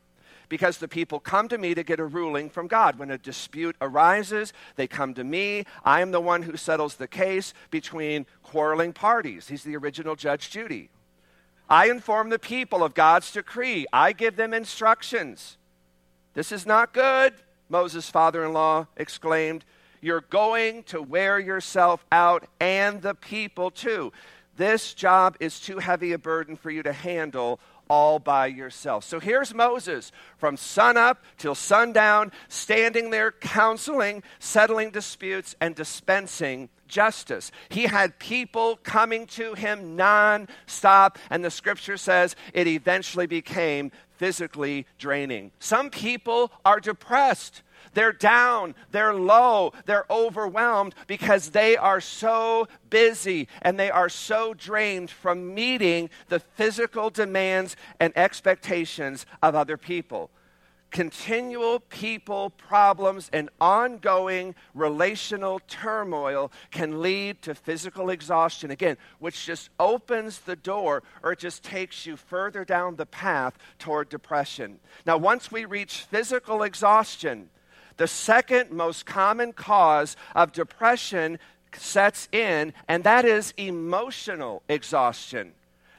because 0.48 0.78
the 0.78 0.88
people 0.88 1.20
come 1.20 1.48
to 1.48 1.58
me 1.58 1.74
to 1.74 1.82
get 1.82 2.00
a 2.00 2.04
ruling 2.04 2.50
from 2.50 2.66
God. 2.66 2.98
When 2.98 3.10
a 3.10 3.18
dispute 3.18 3.76
arises, 3.80 4.52
they 4.76 4.86
come 4.86 5.14
to 5.14 5.24
me. 5.24 5.64
I 5.84 6.00
am 6.00 6.10
the 6.10 6.20
one 6.20 6.42
who 6.42 6.56
settles 6.56 6.96
the 6.96 7.08
case 7.08 7.54
between 7.70 8.26
quarreling 8.42 8.92
parties. 8.92 9.48
He's 9.48 9.64
the 9.64 9.76
original 9.76 10.16
Judge 10.16 10.50
Judy. 10.50 10.90
I 11.68 11.90
inform 11.90 12.30
the 12.30 12.38
people 12.38 12.82
of 12.82 12.94
God's 12.94 13.30
decree. 13.30 13.86
I 13.92 14.12
give 14.12 14.36
them 14.36 14.54
instructions. 14.54 15.58
This 16.34 16.50
is 16.50 16.64
not 16.64 16.94
good, 16.94 17.34
Moses' 17.68 18.08
father 18.08 18.44
in 18.44 18.52
law 18.52 18.86
exclaimed. 18.96 19.64
You're 20.00 20.22
going 20.22 20.84
to 20.84 21.02
wear 21.02 21.38
yourself 21.38 22.06
out 22.10 22.46
and 22.60 23.02
the 23.02 23.14
people 23.14 23.70
too. 23.70 24.12
This 24.56 24.94
job 24.94 25.36
is 25.40 25.60
too 25.60 25.78
heavy 25.78 26.12
a 26.12 26.18
burden 26.18 26.56
for 26.56 26.70
you 26.70 26.82
to 26.82 26.92
handle 26.92 27.60
all 27.88 28.18
by 28.18 28.46
yourself. 28.46 29.04
So 29.04 29.20
here's 29.20 29.54
Moses 29.54 30.12
from 30.36 30.56
sunup 30.56 31.24
till 31.36 31.54
sundown, 31.54 32.32
standing 32.48 33.10
there 33.10 33.32
counseling, 33.32 34.22
settling 34.38 34.90
disputes, 34.90 35.54
and 35.60 35.74
dispensing 35.74 36.68
justice. 36.86 37.52
He 37.68 37.82
had 37.84 38.18
people 38.18 38.76
coming 38.82 39.26
to 39.28 39.54
him 39.54 39.96
non-stop, 39.96 41.18
and 41.30 41.44
the 41.44 41.50
scripture 41.50 41.96
says 41.96 42.34
it 42.54 42.66
eventually 42.66 43.26
became 43.26 43.92
physically 44.16 44.86
draining. 44.98 45.52
Some 45.60 45.90
people 45.90 46.50
are 46.64 46.80
depressed. 46.80 47.62
They're 47.98 48.12
down, 48.12 48.76
they're 48.92 49.12
low, 49.12 49.72
they're 49.84 50.04
overwhelmed 50.08 50.94
because 51.08 51.50
they 51.50 51.76
are 51.76 52.00
so 52.00 52.68
busy 52.90 53.48
and 53.60 53.76
they 53.76 53.90
are 53.90 54.08
so 54.08 54.54
drained 54.54 55.10
from 55.10 55.52
meeting 55.52 56.08
the 56.28 56.38
physical 56.38 57.10
demands 57.10 57.74
and 57.98 58.16
expectations 58.16 59.26
of 59.42 59.56
other 59.56 59.76
people. 59.76 60.30
Continual 60.92 61.80
people 61.80 62.50
problems 62.50 63.30
and 63.32 63.50
ongoing 63.60 64.54
relational 64.74 65.60
turmoil 65.66 66.52
can 66.70 67.02
lead 67.02 67.42
to 67.42 67.52
physical 67.52 68.10
exhaustion, 68.10 68.70
again, 68.70 68.96
which 69.18 69.44
just 69.44 69.70
opens 69.80 70.38
the 70.38 70.54
door 70.54 71.02
or 71.24 71.32
it 71.32 71.40
just 71.40 71.64
takes 71.64 72.06
you 72.06 72.16
further 72.16 72.64
down 72.64 72.94
the 72.94 73.06
path 73.06 73.58
toward 73.80 74.08
depression. 74.08 74.78
Now, 75.04 75.16
once 75.16 75.50
we 75.50 75.64
reach 75.64 76.02
physical 76.08 76.62
exhaustion, 76.62 77.50
the 77.98 78.08
second 78.08 78.70
most 78.70 79.04
common 79.04 79.52
cause 79.52 80.16
of 80.34 80.52
depression 80.52 81.38
sets 81.76 82.28
in, 82.32 82.72
and 82.88 83.04
that 83.04 83.24
is 83.24 83.52
emotional 83.58 84.62
exhaustion. 84.68 85.52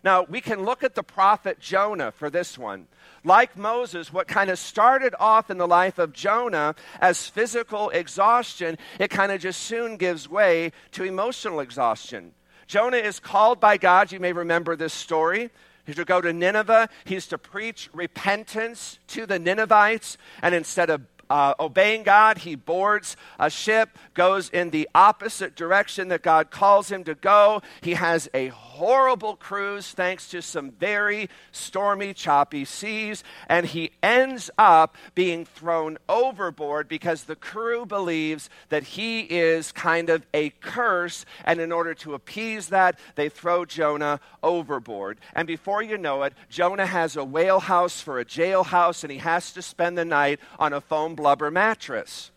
Now, 0.04 0.24
we 0.24 0.42
can 0.42 0.64
look 0.64 0.84
at 0.84 0.96
the 0.96 1.04
prophet 1.04 1.60
Jonah 1.60 2.12
for 2.12 2.30
this 2.30 2.58
one. 2.58 2.88
Like 3.26 3.58
Moses, 3.58 4.14
what 4.14 4.28
kind 4.28 4.50
of 4.50 4.58
started 4.58 5.14
off 5.20 5.50
in 5.50 5.58
the 5.58 5.68
life 5.68 6.00
of 6.00 6.14
Jonah 6.14 6.74
as 7.02 7.28
physical 7.28 7.90
exhaustion, 7.90 8.78
it 8.98 9.10
kind 9.10 9.32
of 9.32 9.42
just 9.42 9.60
soon 9.62 9.98
gives 9.98 10.30
way 10.30 10.72
to 10.92 11.04
emotional 11.04 11.60
exhaustion. 11.60 12.32
Jonah 12.66 12.98
is 12.98 13.20
called 13.20 13.60
by 13.60 13.76
God. 13.78 14.12
You 14.12 14.20
may 14.20 14.32
remember 14.32 14.76
this 14.76 14.94
story. 14.94 15.50
He's 15.86 15.96
to 15.96 16.06
go 16.06 16.22
to 16.22 16.32
Nineveh. 16.32 16.88
He's 17.04 17.28
to 17.28 17.38
preach 17.38 17.90
repentance 17.94 19.00
to 19.08 19.26
the 19.26 19.40
Ninevites. 19.40 20.18
And 20.42 20.56
instead 20.56 20.90
of 20.90 21.02
uh, 21.30 21.54
obeying 21.60 22.04
God. 22.04 22.40
He 22.40 22.56
boards 22.56 23.16
a 23.40 23.50
ship, 23.50 23.98
goes 24.14 24.50
in 24.50 24.72
the 24.72 24.90
opposite 24.94 25.56
direction 25.56 26.08
that 26.10 26.22
God 26.22 26.52
calls 26.52 26.92
him 26.92 27.04
to 27.06 27.16
go. 27.16 27.62
He 27.82 27.94
has 27.94 28.30
a 28.34 28.48
horrible 28.80 29.36
cruise 29.36 29.92
thanks 29.92 30.30
to 30.30 30.42
some 30.42 30.72
very 30.72 31.30
stormy, 31.52 32.14
choppy 32.14 32.64
seas, 32.64 33.26
and 33.50 33.66
he 33.66 33.92
ends 34.02 34.50
up 34.58 34.96
being 35.16 35.44
thrown 35.44 35.98
overboard 36.08 36.88
because 36.88 37.26
the 37.26 37.36
crew 37.36 37.86
believes 37.86 38.50
that 38.70 38.84
he 38.84 39.20
is 39.20 39.74
kind 39.74 40.10
of 40.10 40.26
a 40.34 40.50
curse, 40.62 41.26
and 41.44 41.60
in 41.60 41.74
order 41.74 41.94
to 41.94 42.14
appease 42.14 42.70
that, 42.70 42.98
they 43.16 43.28
throw 43.28 43.66
Jonah 43.66 44.22
overboard. 44.42 45.20
And 45.36 45.46
before 45.46 45.84
you 45.84 45.98
know 45.98 46.24
it, 46.24 46.34
Jonah 46.50 46.86
has 46.86 47.18
a 47.18 47.24
whale 47.26 47.60
house 47.60 48.00
for 48.00 48.18
a 48.18 48.24
jailhouse, 48.24 49.04
and 49.04 49.12
he 49.12 49.18
has 49.18 49.52
to 49.52 49.62
spend 49.62 49.98
the 49.98 50.06
night 50.06 50.40
on 50.58 50.72
a 50.72 50.80
foam 50.80 51.16
blubber 51.16 51.52
mattress. 51.52 52.32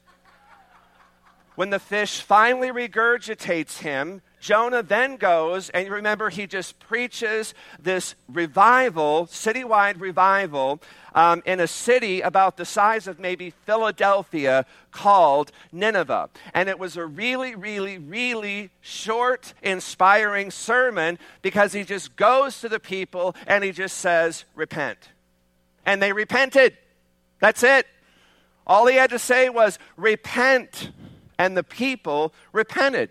When 1.55 1.71
the 1.71 1.79
fish 1.79 2.21
finally 2.21 2.73
regurgitates 2.73 3.79
him, 3.79 4.23
Jonah 4.43 4.83
then 4.83 5.19
goes, 5.19 5.71
and 5.71 5.89
remember, 5.89 6.29
he 6.29 6.49
just 6.49 6.81
preaches 6.81 7.55
this 7.81 8.17
revival, 8.29 9.27
citywide 9.27 10.01
revival, 10.01 10.83
um, 11.15 11.45
in 11.47 11.61
a 11.61 11.69
city 11.69 12.21
about 12.23 12.57
the 12.57 12.65
size 12.65 13.07
of 13.07 13.21
maybe 13.21 13.51
Philadelphia 13.51 14.67
called 14.91 15.53
Nineveh. 15.71 16.29
And 16.55 16.69
it 16.69 16.81
was 16.81 16.97
a 16.97 17.07
really, 17.07 17.55
really, 17.55 17.99
really 17.99 18.71
short, 18.81 19.55
inspiring 19.63 20.51
sermon 20.51 21.21
because 21.41 21.73
he 21.73 21.85
just 21.85 22.17
goes 22.17 22.61
to 22.63 22.69
the 22.69 22.81
people 22.81 23.37
and 23.47 23.63
he 23.63 23.71
just 23.71 23.99
says, 23.99 24.45
Repent. 24.57 25.11
And 25.87 26.03
they 26.03 26.13
repented. 26.13 26.77
That's 27.39 27.63
it. 27.63 27.87
All 28.67 28.89
he 28.89 28.97
had 28.97 29.11
to 29.11 29.21
say 29.21 29.49
was, 29.51 29.79
Repent. 29.97 30.91
And 31.39 31.57
the 31.57 31.63
people 31.63 32.35
repented. 32.53 33.11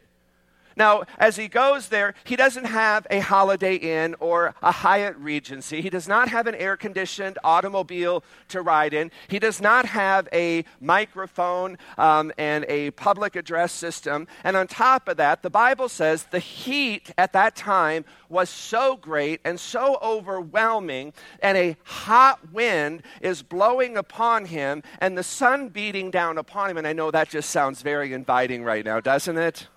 Now, 0.75 1.03
as 1.17 1.35
he 1.35 1.47
goes 1.47 1.89
there, 1.89 2.13
he 2.23 2.35
doesn't 2.35 2.65
have 2.65 3.05
a 3.09 3.19
Holiday 3.19 3.75
Inn 3.75 4.15
or 4.19 4.55
a 4.61 4.71
Hyatt 4.71 5.15
Regency. 5.17 5.81
He 5.81 5.89
does 5.89 6.07
not 6.07 6.29
have 6.29 6.47
an 6.47 6.55
air 6.55 6.77
conditioned 6.77 7.37
automobile 7.43 8.23
to 8.49 8.61
ride 8.61 8.93
in. 8.93 9.11
He 9.27 9.39
does 9.39 9.61
not 9.61 9.85
have 9.85 10.27
a 10.33 10.65
microphone 10.79 11.77
um, 11.97 12.31
and 12.37 12.65
a 12.67 12.91
public 12.91 13.35
address 13.35 13.71
system. 13.71 14.27
And 14.43 14.55
on 14.55 14.67
top 14.67 15.07
of 15.07 15.17
that, 15.17 15.43
the 15.43 15.49
Bible 15.49 15.89
says 15.89 16.23
the 16.23 16.39
heat 16.39 17.11
at 17.17 17.33
that 17.33 17.55
time 17.55 18.05
was 18.29 18.49
so 18.49 18.95
great 18.95 19.41
and 19.43 19.59
so 19.59 19.97
overwhelming, 20.01 21.13
and 21.41 21.57
a 21.57 21.75
hot 21.83 22.39
wind 22.51 23.03
is 23.21 23.43
blowing 23.43 23.97
upon 23.97 24.45
him, 24.45 24.83
and 24.99 25.17
the 25.17 25.23
sun 25.23 25.69
beating 25.69 26.11
down 26.11 26.37
upon 26.37 26.69
him. 26.69 26.77
And 26.77 26.87
I 26.87 26.93
know 26.93 27.11
that 27.11 27.29
just 27.29 27.49
sounds 27.49 27.81
very 27.81 28.13
inviting 28.13 28.63
right 28.63 28.85
now, 28.85 28.99
doesn't 28.99 29.37
it? 29.37 29.67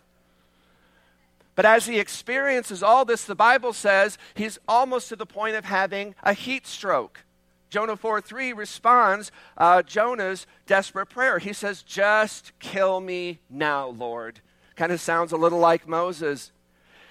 But 1.54 1.66
as 1.66 1.87
he 1.87 1.99
experiences 1.99 2.82
all 2.82 3.04
this, 3.04 3.25
the 3.25 3.34
Bible 3.34 3.73
says 3.73 4.18
he's 4.34 4.58
almost 4.66 5.08
to 5.11 5.16
the 5.16 5.26
point 5.26 5.56
of 5.56 5.64
having 5.64 6.14
a 6.23 6.32
heat 6.32 6.66
stroke. 6.66 7.25
Jonah 7.70 7.96
4 7.96 8.20
3 8.20 8.52
responds 8.52 9.32
uh, 9.56 9.82
Jonah's 9.82 10.46
desperate 10.66 11.06
prayer. 11.06 11.38
He 11.38 11.52
says, 11.52 11.82
Just 11.82 12.52
kill 12.58 13.00
me 13.00 13.40
now, 13.50 13.88
Lord. 13.88 14.40
Kind 14.76 14.92
of 14.92 15.00
sounds 15.00 15.32
a 15.32 15.37
little 15.37 15.58
like 15.58 15.87
Moses. 15.87 16.52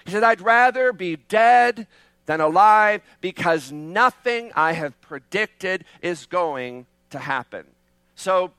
He 0.04 0.10
said, 0.10 0.22
I'd 0.22 0.40
rather 0.40 0.92
be 0.92 1.16
dead 1.16 1.86
than 2.26 2.40
alive 2.40 3.02
because 3.20 3.72
nothing 3.72 4.52
I 4.54 4.72
have 4.72 4.98
predicted 5.00 5.84
is 6.02 6.26
going 6.26 6.86
to 7.10 7.18
happen. 7.18 7.66
So, 8.14 8.52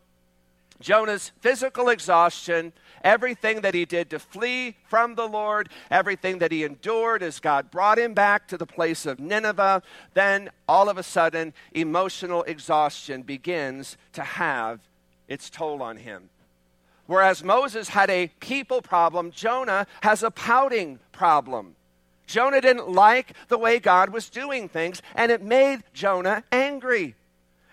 Jonah's 0.79 1.31
physical 1.41 1.89
exhaustion 1.89 2.73
everything 3.05 3.61
that 3.61 3.73
he 3.73 3.85
did 3.85 4.09
to 4.09 4.19
flee 4.19 4.75
from 4.89 5.15
the 5.15 5.27
Lord, 5.27 5.69
everything 5.89 6.39
that 6.39 6.51
he 6.51 6.65
endured 6.65 7.23
as 7.23 7.39
God 7.39 7.71
brought 7.71 7.99
him 7.99 8.13
back 8.13 8.47
to 8.47 8.57
the 8.57 8.65
place 8.65 9.05
of 9.05 9.19
Nineveh, 9.19 9.83
then 10.15 10.49
all 10.67 10.89
of 10.89 10.97
a 10.97 11.03
sudden, 11.03 11.53
emotional 11.71 12.43
exhaustion 12.43 13.21
begins 13.21 13.95
to 14.13 14.23
have 14.23 14.79
its 15.27 15.49
toll 15.49 15.81
on 15.81 15.97
him. 15.97 16.29
Whereas 17.05 17.43
Moses 17.43 17.89
had 17.89 18.09
a 18.09 18.31
people 18.39 18.81
problem, 18.81 19.31
Jonah 19.31 19.85
has 20.01 20.23
a 20.23 20.31
pouting 20.31 20.99
problem. 21.11 21.75
Jonah 22.25 22.61
didn't 22.61 22.89
like 22.89 23.33
the 23.49 23.59
way 23.59 23.79
God 23.79 24.09
was 24.09 24.31
doing 24.31 24.67
things, 24.67 25.03
and 25.13 25.31
it 25.31 25.43
made 25.43 25.83
Jonah 25.93 26.43
angry. 26.51 27.13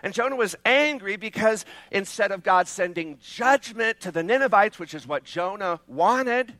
And 0.02 0.12
Jonah 0.12 0.36
was 0.36 0.56
angry 0.64 1.16
because 1.16 1.64
instead 1.90 2.32
of 2.32 2.42
God 2.42 2.66
sending 2.66 3.18
judgment 3.22 4.00
to 4.00 4.10
the 4.10 4.22
Ninevites, 4.22 4.78
which 4.78 4.94
is 4.94 5.06
what 5.06 5.24
Jonah 5.24 5.80
wanted, 5.86 6.54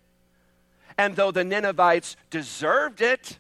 and 0.96 1.16
though 1.16 1.30
the 1.32 1.44
Ninevites 1.44 2.16
deserved 2.30 3.00
it, 3.00 3.38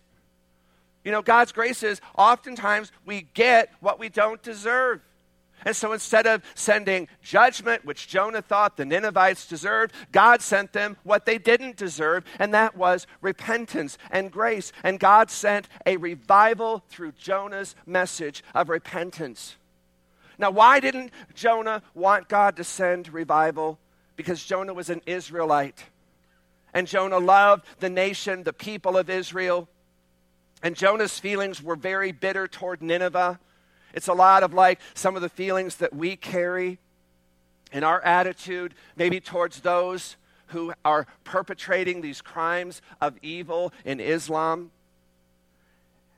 you 1.04 1.12
know, 1.12 1.22
God's 1.22 1.52
grace 1.52 1.82
is 1.82 2.00
oftentimes 2.16 2.92
we 3.04 3.28
get 3.34 3.70
what 3.80 3.98
we 3.98 4.08
don't 4.08 4.42
deserve. 4.42 5.00
And 5.64 5.76
so 5.76 5.92
instead 5.92 6.26
of 6.26 6.42
sending 6.54 7.08
judgment, 7.22 7.84
which 7.84 8.08
Jonah 8.08 8.42
thought 8.42 8.76
the 8.76 8.84
Ninevites 8.84 9.46
deserved, 9.46 9.92
God 10.10 10.42
sent 10.42 10.72
them 10.72 10.96
what 11.04 11.24
they 11.24 11.38
didn't 11.38 11.76
deserve, 11.76 12.24
and 12.40 12.52
that 12.54 12.76
was 12.76 13.06
repentance 13.20 13.96
and 14.10 14.32
grace. 14.32 14.72
And 14.82 14.98
God 14.98 15.30
sent 15.30 15.68
a 15.86 15.96
revival 15.96 16.82
through 16.88 17.12
Jonah's 17.12 17.76
message 17.86 18.42
of 18.54 18.68
repentance. 18.68 19.56
Now, 20.42 20.50
why 20.50 20.80
didn't 20.80 21.12
Jonah 21.36 21.84
want 21.94 22.28
God 22.28 22.56
to 22.56 22.64
send 22.64 23.14
revival? 23.14 23.78
Because 24.16 24.44
Jonah 24.44 24.74
was 24.74 24.90
an 24.90 25.00
Israelite. 25.06 25.84
And 26.74 26.88
Jonah 26.88 27.20
loved 27.20 27.64
the 27.78 27.88
nation, 27.88 28.42
the 28.42 28.52
people 28.52 28.96
of 28.96 29.08
Israel. 29.08 29.68
And 30.60 30.74
Jonah's 30.74 31.16
feelings 31.16 31.62
were 31.62 31.76
very 31.76 32.10
bitter 32.10 32.48
toward 32.48 32.82
Nineveh. 32.82 33.38
It's 33.94 34.08
a 34.08 34.14
lot 34.14 34.42
of 34.42 34.52
like 34.52 34.80
some 34.94 35.14
of 35.14 35.22
the 35.22 35.28
feelings 35.28 35.76
that 35.76 35.94
we 35.94 36.16
carry 36.16 36.78
in 37.70 37.84
our 37.84 38.00
attitude, 38.00 38.74
maybe 38.96 39.20
towards 39.20 39.60
those 39.60 40.16
who 40.46 40.72
are 40.84 41.06
perpetrating 41.22 42.00
these 42.00 42.20
crimes 42.20 42.82
of 43.00 43.16
evil 43.22 43.72
in 43.84 44.00
Islam. 44.00 44.72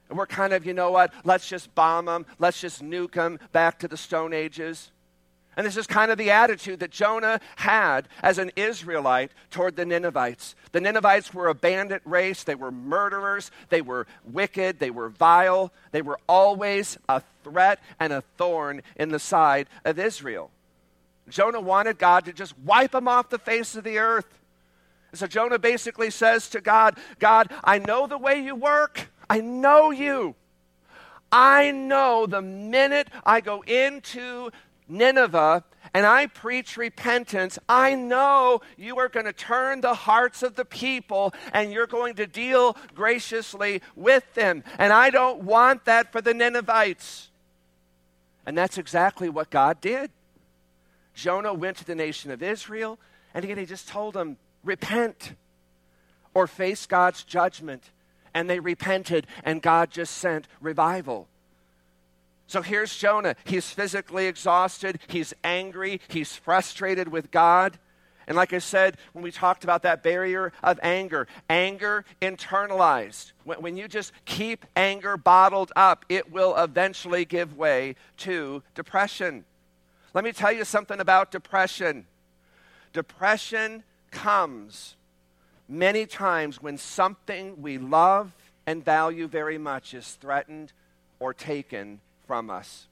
And 0.09 0.19
we're 0.19 0.27
kind 0.27 0.53
of, 0.53 0.67
you 0.67 0.75
know 0.75 0.91
what, 0.91 1.13
let's 1.25 1.49
just 1.49 1.75
bomb 1.75 2.07
them, 2.07 2.27
let's 2.39 2.61
just 2.61 2.83
nuke 2.83 3.13
them 3.13 3.39
back 3.53 3.79
to 3.81 3.89
the 3.89 3.97
Stone 3.97 4.33
Ages. 4.33 4.91
And 5.57 5.67
this 5.67 5.77
is 5.77 5.87
kind 5.87 6.11
of 6.11 6.19
the 6.19 6.31
attitude 6.31 6.81
that 6.81 6.91
Jonah 6.91 7.41
had 7.57 8.09
as 8.23 8.39
an 8.39 8.51
Israelite 8.57 9.31
toward 9.51 9.77
the 9.77 9.87
Ninevites. 9.87 10.57
The 10.73 10.81
Ninevites 10.81 11.33
were 11.33 11.47
a 11.47 11.55
bandit 11.55 12.03
race. 12.05 12.43
They 12.43 12.57
were 12.57 12.73
murderers. 12.73 13.53
They 13.69 13.81
were 13.81 14.07
wicked. 14.25 14.81
They 14.81 14.91
were 14.91 15.11
vile. 15.11 15.73
They 15.93 16.03
were 16.03 16.19
always 16.29 16.99
a 17.09 17.23
threat 17.45 17.79
and 18.01 18.13
a 18.13 18.23
thorn 18.37 18.83
in 18.97 19.11
the 19.11 19.21
side 19.21 19.69
of 19.85 19.99
Israel. 19.99 20.51
Jonah 21.29 21.61
wanted 21.61 21.99
God 21.99 22.25
to 22.25 22.33
just 22.33 22.59
wipe 22.59 22.91
them 22.91 23.07
off 23.07 23.31
the 23.31 23.39
face 23.39 23.77
of 23.77 23.85
the 23.85 23.99
earth. 23.99 24.27
And 25.13 25.19
so 25.21 25.29
Jonah 25.29 25.61
basically 25.61 26.11
says 26.11 26.49
to 26.51 26.61
God, 26.61 26.99
God, 27.21 27.51
I 27.63 27.79
know 27.79 28.09
the 28.09 28.19
way 28.19 28.41
you 28.41 28.57
work. 28.57 29.09
I 29.35 29.41
know 29.41 29.91
you. 29.91 30.37
I 31.33 31.73
know 31.73 32.25
the 32.25 32.41
minute 32.41 33.09
I 33.26 33.41
go 33.41 33.62
into 33.62 34.53
Nineveh 34.87 35.64
and 35.93 36.07
I 36.07 36.29
preach 36.29 36.76
repentance, 36.76 37.59
I 37.69 37.97
know 37.97 38.61
you 38.76 38.97
are 39.00 39.09
going 39.09 39.26
to 39.26 39.33
turn 39.33 39.81
the 39.81 39.95
hearts 39.95 40.45
of 40.45 40.55
the 40.55 40.64
people 40.64 41.35
and 41.53 41.73
you're 41.73 41.88
going 41.88 42.14
to 42.14 42.29
deal 42.29 42.76
graciously 42.95 43.83
with 43.97 44.23
them. 44.35 44.62
And 44.79 44.93
I 44.93 45.11
don't 45.11 45.43
want 45.43 45.85
that 45.87 46.12
for 46.12 46.21
the 46.21 46.33
Ninevites. 46.33 47.31
And 48.47 48.57
that's 48.57 48.79
exactly 48.79 49.29
what 49.29 49.50
God 49.50 49.81
did. 49.81 50.12
Jonah 51.12 51.55
went 51.55 51.79
to 51.79 51.85
the 51.85 51.97
nation 51.97 52.31
of 52.31 52.41
Israel 52.41 53.00
and 53.35 53.45
again 53.45 53.59
he 53.59 53.67
just 53.67 53.88
told 53.88 54.14
them, 54.14 54.37
repent 54.62 55.35
or 56.35 56.47
face 56.47 56.87
God's 56.87 57.25
judgment. 57.25 57.91
And 58.35 58.50
they 58.50 58.61
repented 58.61 59.26
and 59.45 59.62
God 59.62 59.91
just 59.91 60.17
sent 60.17 60.49
revival. 60.61 61.29
So 62.47 62.62
here's 62.62 62.95
Jonah. 62.95 63.37
He's 63.45 63.71
physically 63.71 64.26
exhausted, 64.26 64.99
he's 65.07 65.33
angry, 65.43 66.00
he's 66.09 66.37
frustrated 66.37 67.09
with 67.09 67.31
God. 67.31 67.79
And 68.26 68.37
like 68.37 68.53
I 68.53 68.59
said, 68.59 68.97
when 69.12 69.23
we 69.23 69.31
talked 69.31 69.64
about 69.64 69.83
that 69.83 70.03
barrier 70.03 70.53
of 70.62 70.81
anger, 70.83 71.26
anger 71.50 72.05
internalized. 72.23 73.33
When, 73.45 73.61
when, 73.61 73.76
you 73.76 73.87
just 73.87 74.12
keep 74.25 74.64
anger 74.75 75.17
bottled 75.19 75.73
up, 75.76 76.07
it 76.09 76.33
will 76.33 76.57
eventually 76.57 77.26
give 77.26 77.57
way 77.57 77.97
to 78.19 78.62
depression. 78.75 79.45
Let 80.14 80.25
me 80.25 80.33
tell 80.33 80.53
you 80.53 80.64
something 80.64 81.00
about 81.00 81.33
depression. 81.33 82.07
Depression 82.93 83.83
comes 84.11 84.97
many 85.68 86.06
times 86.06 86.62
when 86.62 86.78
something 86.78 87.61
we 87.62 87.78
love 87.78 88.33
and 88.66 88.85
value 88.85 89.26
very 89.26 89.59
much 89.59 89.94
is 89.94 90.12
threatened 90.12 90.73
or 91.21 91.35
taken 91.35 92.00
from 92.26 92.50
us. 92.50 92.87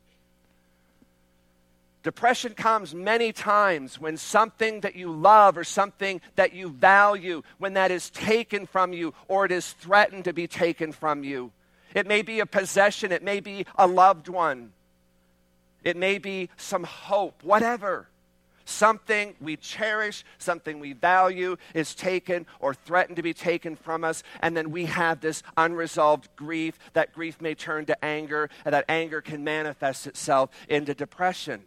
Depression 2.03 2.55
comes 2.55 2.95
many 2.95 3.33
times 3.33 4.01
when 4.01 4.17
something 4.17 4.81
that 4.81 4.97
you 4.97 5.13
love 5.13 5.57
or 5.57 5.63
something 5.63 6.21
that 6.35 6.53
you 6.53 6.69
value, 6.69 7.43
when 7.59 7.75
that 7.75 7.93
is 7.93 8.11
taken 8.11 8.67
from 8.67 8.93
you 8.93 9.15
or 9.29 9.45
it 9.45 9.53
is 9.53 9.73
threatened 9.75 10.25
to 10.25 10.33
be 10.33 10.49
taken 10.49 10.91
from 10.91 11.23
you. 11.23 11.53
It 11.95 12.07
may 12.07 12.23
be 12.23 12.41
a 12.41 12.47
possession, 12.47 13.13
it 13.13 13.23
may 13.23 13.39
be 13.39 13.67
a 13.77 13.87
loved 13.87 14.29
one, 14.29 14.73
it 15.85 15.97
may 15.97 16.19
be 16.19 16.49
some 16.57 16.85
hope, 16.85 17.43
whatever 17.45 18.09
something 18.65 19.35
we 19.41 19.57
cherish, 19.57 20.25
something 20.39 20.81
we 20.81 20.93
value 20.93 21.57
is 21.75 21.95
taken 21.95 22.47
or 22.61 22.75
threatened 22.75 23.17
to 23.17 23.23
be 23.23 23.35
taken 23.35 23.77
from 23.77 24.05
us, 24.05 24.23
and 24.41 24.57
then 24.57 24.71
we 24.71 24.87
have 24.87 25.21
this 25.21 25.43
unresolved 25.57 26.29
grief. 26.37 26.79
That 26.93 27.13
grief 27.13 27.41
may 27.41 27.55
turn 27.55 27.87
to 27.87 28.05
anger, 28.05 28.51
and 28.65 28.75
that 28.75 28.85
anger 28.89 29.21
can 29.21 29.45
manifest 29.45 30.07
itself 30.07 30.51
into 30.69 30.95
depression. 30.95 31.63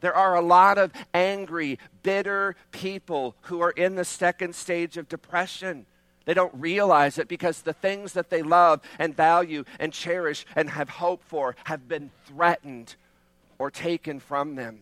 There 0.00 0.14
are 0.14 0.34
a 0.34 0.40
lot 0.40 0.78
of 0.78 0.92
angry, 1.12 1.78
bitter 2.02 2.56
people 2.72 3.36
who 3.42 3.60
are 3.60 3.70
in 3.70 3.96
the 3.96 4.04
second 4.04 4.54
stage 4.54 4.96
of 4.96 5.08
depression. 5.08 5.86
They 6.24 6.34
don't 6.34 6.54
realize 6.54 7.18
it 7.18 7.28
because 7.28 7.62
the 7.62 7.72
things 7.72 8.12
that 8.12 8.30
they 8.30 8.42
love 8.42 8.80
and 8.98 9.16
value 9.16 9.64
and 9.78 9.92
cherish 9.92 10.46
and 10.56 10.70
have 10.70 10.88
hope 10.88 11.22
for 11.24 11.56
have 11.64 11.88
been 11.88 12.10
threatened 12.26 12.94
or 13.58 13.70
taken 13.70 14.20
from 14.20 14.54
them. 14.54 14.80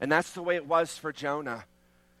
And 0.00 0.10
that's 0.10 0.32
the 0.32 0.42
way 0.42 0.56
it 0.56 0.66
was 0.66 0.96
for 0.96 1.12
Jonah. 1.12 1.64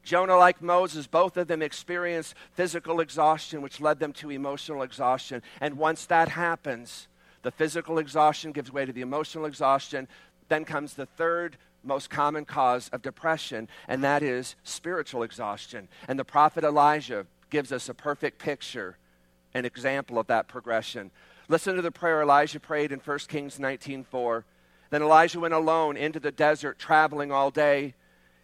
Jonah, 0.02 0.36
like 0.36 0.62
Moses, 0.62 1.06
both 1.06 1.36
of 1.36 1.48
them 1.48 1.62
experienced 1.62 2.34
physical 2.54 3.00
exhaustion, 3.00 3.62
which 3.62 3.80
led 3.80 3.98
them 3.98 4.12
to 4.14 4.30
emotional 4.30 4.82
exhaustion. 4.82 5.42
And 5.60 5.76
once 5.76 6.06
that 6.06 6.28
happens, 6.28 7.08
the 7.42 7.50
physical 7.50 7.98
exhaustion 7.98 8.52
gives 8.52 8.72
way 8.72 8.84
to 8.84 8.92
the 8.92 9.02
emotional 9.02 9.46
exhaustion. 9.46 10.08
Then 10.48 10.64
comes 10.64 10.94
the 10.94 11.06
third 11.06 11.56
most 11.82 12.10
common 12.10 12.44
cause 12.44 12.88
of 12.90 13.02
depression, 13.02 13.68
and 13.88 14.04
that 14.04 14.22
is 14.22 14.56
spiritual 14.64 15.22
exhaustion. 15.22 15.88
And 16.08 16.18
the 16.18 16.24
prophet 16.24 16.64
Elijah 16.64 17.26
gives 17.48 17.72
us 17.72 17.88
a 17.88 17.94
perfect 17.94 18.38
picture, 18.38 18.96
an 19.54 19.64
example 19.64 20.18
of 20.18 20.26
that 20.28 20.48
progression. 20.48 21.10
Listen 21.48 21.76
to 21.76 21.82
the 21.82 21.90
prayer 21.90 22.22
Elijah 22.22 22.60
prayed 22.60 22.92
in 22.92 23.00
1 23.00 23.28
Kings 23.28 23.58
19:4. 23.58 24.44
Then 24.90 25.02
Elijah 25.02 25.40
went 25.40 25.54
alone 25.54 25.96
into 25.96 26.20
the 26.20 26.32
desert, 26.32 26.78
traveling 26.78 27.30
all 27.30 27.50
day. 27.50 27.94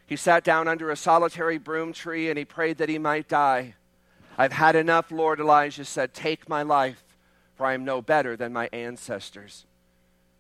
He 0.07 0.17
sat 0.17 0.45
down 0.45 0.69
under 0.69 0.91
a 0.91 0.97
solitary 0.97 1.59
broom 1.59 1.93
tree 1.93 2.31
and 2.31 2.39
he 2.39 2.45
prayed 2.45 2.79
that 2.79 2.89
he 2.89 2.99
might 2.99 3.29
die. 3.29 3.75
I've 4.39 4.53
had 4.53 4.77
enough, 4.77 5.11
Lord, 5.11 5.41
Elijah 5.41 5.85
said. 5.85 6.15
Take 6.15 6.49
my 6.49 6.63
life, 6.63 7.03
for 7.57 7.67
I 7.67 7.75
am 7.75 7.85
no 7.85 8.01
better 8.01 8.37
than 8.37 8.53
my 8.53 8.69
ancestors. 8.73 9.65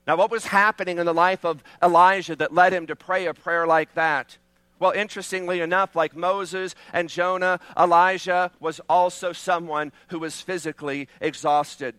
Now, 0.06 0.16
what 0.16 0.30
was 0.30 0.46
happening 0.46 0.98
in 0.98 1.06
the 1.06 1.12
life 1.12 1.44
of 1.44 1.64
Elijah 1.82 2.36
that 2.36 2.54
led 2.54 2.72
him 2.72 2.86
to 2.86 2.94
pray 2.94 3.26
a 3.26 3.34
prayer 3.34 3.66
like 3.66 3.94
that? 3.94 4.38
Well, 4.78 4.92
interestingly 4.92 5.60
enough, 5.60 5.96
like 5.96 6.14
Moses 6.14 6.76
and 6.92 7.08
Jonah, 7.08 7.58
Elijah 7.76 8.52
was 8.60 8.80
also 8.88 9.32
someone 9.32 9.90
who 10.08 10.20
was 10.20 10.40
physically 10.40 11.08
exhausted. 11.20 11.96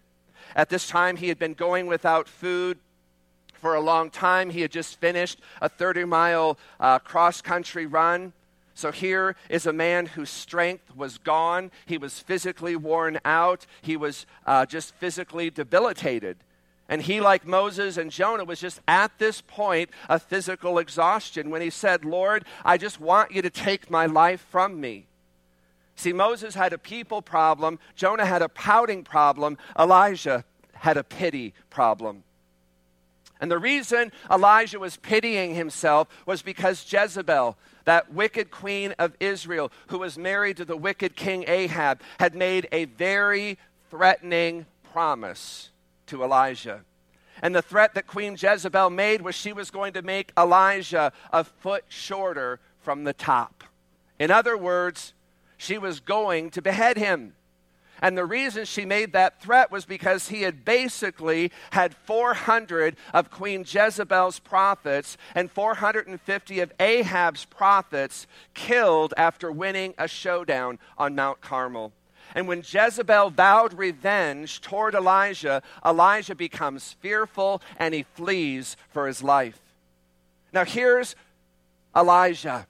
At 0.55 0.69
this 0.69 0.87
time, 0.87 1.17
he 1.17 1.27
had 1.27 1.39
been 1.39 1.55
going 1.55 1.87
without 1.87 2.29
food 2.29 2.79
for 3.57 3.75
a 3.75 3.81
long 3.81 4.09
time. 4.09 4.49
He 4.49 4.61
had 4.61 4.71
just 4.71 4.99
finished 4.99 5.39
a 5.61 5.69
30 5.69 6.05
mile 6.05 6.57
uh, 6.79 6.99
cross 6.99 7.41
country 7.41 7.85
run. 7.85 8.33
So 8.73 8.91
here 8.91 9.35
is 9.49 9.65
a 9.65 9.73
man 9.73 10.05
whose 10.05 10.29
strength 10.29 10.95
was 10.95 11.17
gone. 11.17 11.71
He 11.85 11.97
was 11.97 12.19
physically 12.19 12.75
worn 12.75 13.19
out. 13.25 13.65
He 13.81 13.97
was 13.97 14.25
uh, 14.45 14.65
just 14.65 14.93
physically 14.95 15.49
debilitated. 15.49 16.37
And 16.89 17.01
he, 17.01 17.19
like 17.19 17.45
Moses 17.45 17.97
and 17.97 18.11
Jonah, 18.11 18.45
was 18.45 18.59
just 18.59 18.79
at 18.87 19.17
this 19.17 19.41
point 19.41 19.89
of 20.07 20.21
physical 20.21 20.77
exhaustion 20.77 21.49
when 21.49 21.61
he 21.61 21.69
said, 21.69 22.05
Lord, 22.05 22.45
I 22.63 22.77
just 22.77 22.99
want 22.99 23.31
you 23.31 23.41
to 23.41 23.49
take 23.49 23.89
my 23.89 24.05
life 24.05 24.45
from 24.49 24.79
me. 24.79 25.07
See, 25.95 26.13
Moses 26.13 26.53
had 26.53 26.71
a 26.71 26.77
people 26.77 27.23
problem, 27.23 27.79
Jonah 27.95 28.25
had 28.25 28.43
a 28.43 28.49
pouting 28.49 29.03
problem, 29.03 29.57
Elijah 29.77 30.45
had 30.73 30.95
a 30.95 31.03
pity 31.03 31.55
problem. 31.71 32.23
And 33.39 33.51
the 33.51 33.59
reason 33.59 34.11
Elijah 34.31 34.79
was 34.79 34.97
pitying 34.97 35.55
himself 35.55 36.07
was 36.25 36.41
because 36.41 36.91
Jezebel, 36.91 37.57
that 37.85 38.13
wicked 38.13 38.51
queen 38.51 38.93
of 38.99 39.15
Israel, 39.19 39.71
who 39.87 39.99
was 39.99 40.17
married 40.17 40.57
to 40.57 40.65
the 40.65 40.77
wicked 40.77 41.15
king 41.15 41.45
Ahab, 41.47 42.01
had 42.19 42.35
made 42.35 42.67
a 42.71 42.85
very 42.85 43.57
threatening 43.89 44.65
promise 44.91 45.69
to 46.07 46.23
Elijah. 46.23 46.81
And 47.41 47.55
the 47.55 47.61
threat 47.61 47.93
that 47.93 48.07
Queen 48.07 48.35
Jezebel 48.39 48.89
made 48.89 49.21
was 49.21 49.35
she 49.35 49.53
was 49.53 49.69
going 49.69 49.93
to 49.93 50.01
make 50.01 50.31
Elijah 50.37 51.13
a 51.31 51.43
foot 51.43 51.85
shorter 51.87 52.59
from 52.81 53.03
the 53.03 53.13
top. 53.13 53.63
In 54.19 54.31
other 54.31 54.57
words, 54.57 55.13
she 55.57 55.77
was 55.77 55.99
going 55.99 56.49
to 56.51 56.61
behead 56.61 56.97
him. 56.97 57.33
And 58.01 58.17
the 58.17 58.25
reason 58.25 58.65
she 58.65 58.85
made 58.85 59.13
that 59.13 59.41
threat 59.41 59.71
was 59.71 59.85
because 59.85 60.29
he 60.29 60.43
had 60.43 60.63
basically 60.63 61.51
had 61.71 61.95
400 61.95 62.95
of 63.13 63.31
Queen 63.31 63.65
Jezebel's 63.67 64.39
prophets 64.39 65.17
and 65.33 65.51
450 65.51 66.59
of 66.59 66.73
Ahab's 66.79 67.45
prophets 67.45 68.27
killed 68.53 69.13
after 69.17 69.51
winning 69.51 69.93
a 69.97 70.07
showdown 70.07 70.79
on 70.97 71.15
Mount 71.15 71.41
Carmel. 71.41 71.91
And 72.35 72.47
when 72.47 72.59
Jezebel 72.59 73.31
vowed 73.31 73.73
revenge 73.73 74.61
toward 74.61 74.93
Elijah, 74.93 75.63
Elijah 75.85 76.35
becomes 76.35 76.93
fearful 76.99 77.61
and 77.77 77.93
he 77.93 78.03
flees 78.13 78.77
for 78.89 79.07
his 79.07 79.23
life. 79.23 79.59
Now, 80.53 80.65
here's 80.65 81.15
Elijah, 81.95 82.67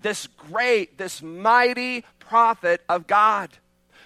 this 0.00 0.26
great, 0.26 0.98
this 0.98 1.20
mighty 1.20 2.04
prophet 2.18 2.80
of 2.88 3.06
God 3.06 3.50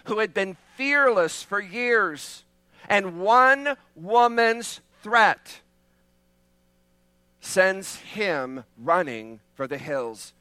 who 0.06 0.18
had 0.18 0.34
been 0.34 0.56
fearless 0.76 1.42
for 1.42 1.60
years. 1.60 2.44
And 2.88 3.20
one 3.20 3.76
woman's 3.94 4.80
threat 5.02 5.60
sends 7.40 7.96
him 7.96 8.64
running 8.76 9.40
for 9.54 9.66
the 9.66 9.78
hills. 9.78 10.32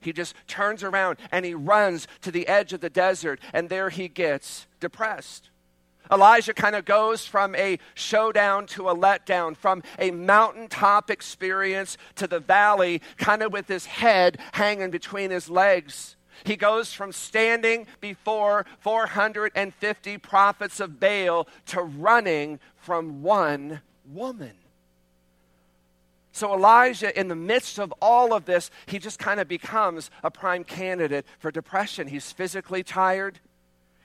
He 0.00 0.12
just 0.12 0.34
turns 0.46 0.82
around 0.82 1.18
and 1.30 1.44
he 1.44 1.54
runs 1.54 2.06
to 2.22 2.30
the 2.30 2.48
edge 2.48 2.72
of 2.72 2.80
the 2.80 2.90
desert, 2.90 3.40
and 3.52 3.68
there 3.68 3.90
he 3.90 4.08
gets 4.08 4.66
depressed. 4.80 5.50
Elijah 6.10 6.52
kind 6.52 6.74
of 6.74 6.84
goes 6.84 7.26
from 7.26 7.54
a 7.54 7.78
showdown 7.94 8.66
to 8.66 8.88
a 8.88 8.94
letdown, 8.94 9.56
from 9.56 9.82
a 9.98 10.10
mountaintop 10.10 11.10
experience 11.10 11.96
to 12.16 12.26
the 12.26 12.40
valley, 12.40 13.00
kind 13.16 13.42
of 13.42 13.52
with 13.52 13.68
his 13.68 13.86
head 13.86 14.38
hanging 14.52 14.90
between 14.90 15.30
his 15.30 15.48
legs. 15.48 16.16
He 16.44 16.56
goes 16.56 16.92
from 16.92 17.12
standing 17.12 17.86
before 18.00 18.66
450 18.80 20.18
prophets 20.18 20.80
of 20.80 20.98
Baal 20.98 21.48
to 21.66 21.82
running 21.82 22.58
from 22.76 23.22
one 23.22 23.80
woman. 24.04 24.52
So, 26.32 26.54
Elijah, 26.54 27.18
in 27.18 27.28
the 27.28 27.36
midst 27.36 27.78
of 27.78 27.92
all 28.00 28.32
of 28.32 28.46
this, 28.46 28.70
he 28.86 28.98
just 28.98 29.18
kind 29.18 29.38
of 29.38 29.48
becomes 29.48 30.10
a 30.24 30.30
prime 30.30 30.64
candidate 30.64 31.26
for 31.38 31.50
depression. 31.50 32.08
He's 32.08 32.32
physically 32.32 32.82
tired. 32.82 33.38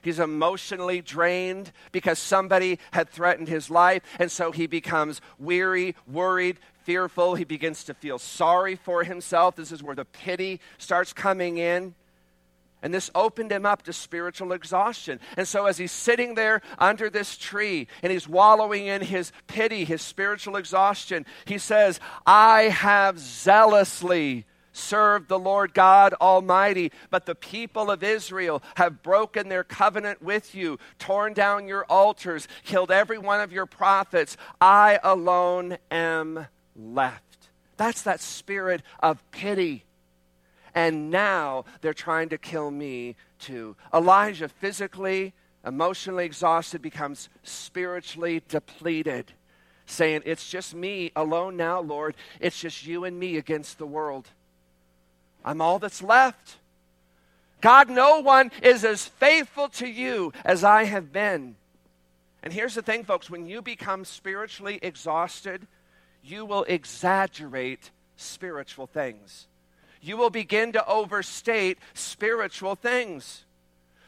He's 0.02 0.20
emotionally 0.20 1.00
drained 1.00 1.72
because 1.90 2.18
somebody 2.18 2.78
had 2.92 3.08
threatened 3.08 3.48
his 3.48 3.70
life. 3.70 4.02
And 4.18 4.30
so 4.30 4.52
he 4.52 4.66
becomes 4.66 5.22
weary, 5.38 5.96
worried, 6.06 6.58
fearful. 6.84 7.34
He 7.34 7.44
begins 7.44 7.82
to 7.84 7.94
feel 7.94 8.18
sorry 8.18 8.76
for 8.76 9.04
himself. 9.04 9.56
This 9.56 9.72
is 9.72 9.82
where 9.82 9.96
the 9.96 10.04
pity 10.04 10.60
starts 10.76 11.14
coming 11.14 11.56
in. 11.58 11.94
And 12.82 12.94
this 12.94 13.10
opened 13.14 13.50
him 13.50 13.66
up 13.66 13.82
to 13.82 13.92
spiritual 13.92 14.52
exhaustion. 14.52 15.18
And 15.36 15.48
so, 15.48 15.66
as 15.66 15.78
he's 15.78 15.92
sitting 15.92 16.34
there 16.34 16.62
under 16.78 17.10
this 17.10 17.36
tree 17.36 17.88
and 18.02 18.12
he's 18.12 18.28
wallowing 18.28 18.86
in 18.86 19.02
his 19.02 19.32
pity, 19.48 19.84
his 19.84 20.00
spiritual 20.00 20.56
exhaustion, 20.56 21.26
he 21.44 21.58
says, 21.58 21.98
I 22.26 22.62
have 22.64 23.18
zealously 23.18 24.44
served 24.72 25.28
the 25.28 25.38
Lord 25.38 25.74
God 25.74 26.14
Almighty, 26.20 26.92
but 27.10 27.26
the 27.26 27.34
people 27.34 27.90
of 27.90 28.04
Israel 28.04 28.62
have 28.76 29.02
broken 29.02 29.48
their 29.48 29.64
covenant 29.64 30.22
with 30.22 30.54
you, 30.54 30.78
torn 31.00 31.32
down 31.32 31.66
your 31.66 31.84
altars, 31.86 32.46
killed 32.64 32.92
every 32.92 33.18
one 33.18 33.40
of 33.40 33.52
your 33.52 33.66
prophets. 33.66 34.36
I 34.60 35.00
alone 35.02 35.78
am 35.90 36.46
left. 36.76 37.48
That's 37.76 38.02
that 38.02 38.20
spirit 38.20 38.82
of 39.00 39.22
pity 39.32 39.84
and 40.78 41.10
now 41.10 41.64
they're 41.80 41.92
trying 41.92 42.28
to 42.28 42.38
kill 42.38 42.70
me 42.70 43.16
too. 43.40 43.74
Elijah, 43.92 44.48
physically, 44.48 45.32
emotionally 45.66 46.24
exhausted, 46.24 46.80
becomes 46.80 47.28
spiritually 47.42 48.44
depleted, 48.48 49.32
saying, 49.86 50.22
It's 50.24 50.48
just 50.48 50.76
me 50.76 51.10
alone 51.16 51.56
now, 51.56 51.80
Lord. 51.80 52.14
It's 52.38 52.60
just 52.60 52.86
you 52.86 53.02
and 53.02 53.18
me 53.18 53.36
against 53.36 53.78
the 53.78 53.88
world. 53.88 54.28
I'm 55.44 55.60
all 55.60 55.80
that's 55.80 56.00
left. 56.00 56.58
God, 57.60 57.90
no 57.90 58.20
one 58.20 58.52
is 58.62 58.84
as 58.84 59.04
faithful 59.04 59.68
to 59.70 59.88
you 59.88 60.32
as 60.44 60.62
I 60.62 60.84
have 60.84 61.12
been. 61.12 61.56
And 62.40 62.52
here's 62.52 62.76
the 62.76 62.82
thing, 62.82 63.02
folks 63.02 63.28
when 63.28 63.46
you 63.46 63.62
become 63.62 64.04
spiritually 64.04 64.78
exhausted, 64.80 65.66
you 66.22 66.44
will 66.44 66.62
exaggerate 66.68 67.90
spiritual 68.16 68.86
things 68.86 69.47
you 70.00 70.16
will 70.16 70.30
begin 70.30 70.72
to 70.72 70.86
overstate 70.86 71.78
spiritual 71.94 72.74
things. 72.74 73.44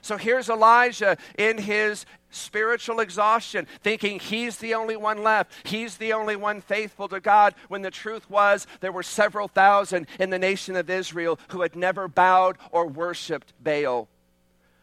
So 0.02 0.16
here's 0.16 0.48
Elijah 0.48 1.16
in 1.36 1.58
his 1.58 2.06
spiritual 2.30 3.00
exhaustion, 3.00 3.66
thinking 3.82 4.18
he's 4.18 4.56
the 4.56 4.74
only 4.74 4.96
one 4.96 5.22
left. 5.22 5.52
He's 5.66 5.96
the 5.96 6.12
only 6.12 6.36
one 6.36 6.60
faithful 6.60 7.08
to 7.08 7.20
God, 7.20 7.54
when 7.68 7.82
the 7.82 7.90
truth 7.90 8.28
was 8.30 8.66
there 8.80 8.92
were 8.92 9.02
several 9.02 9.48
thousand 9.48 10.06
in 10.18 10.30
the 10.30 10.38
nation 10.38 10.76
of 10.76 10.88
Israel 10.88 11.38
who 11.48 11.62
had 11.62 11.76
never 11.76 12.08
bowed 12.08 12.56
or 12.70 12.86
worshiped 12.86 13.52
Baal. 13.62 14.08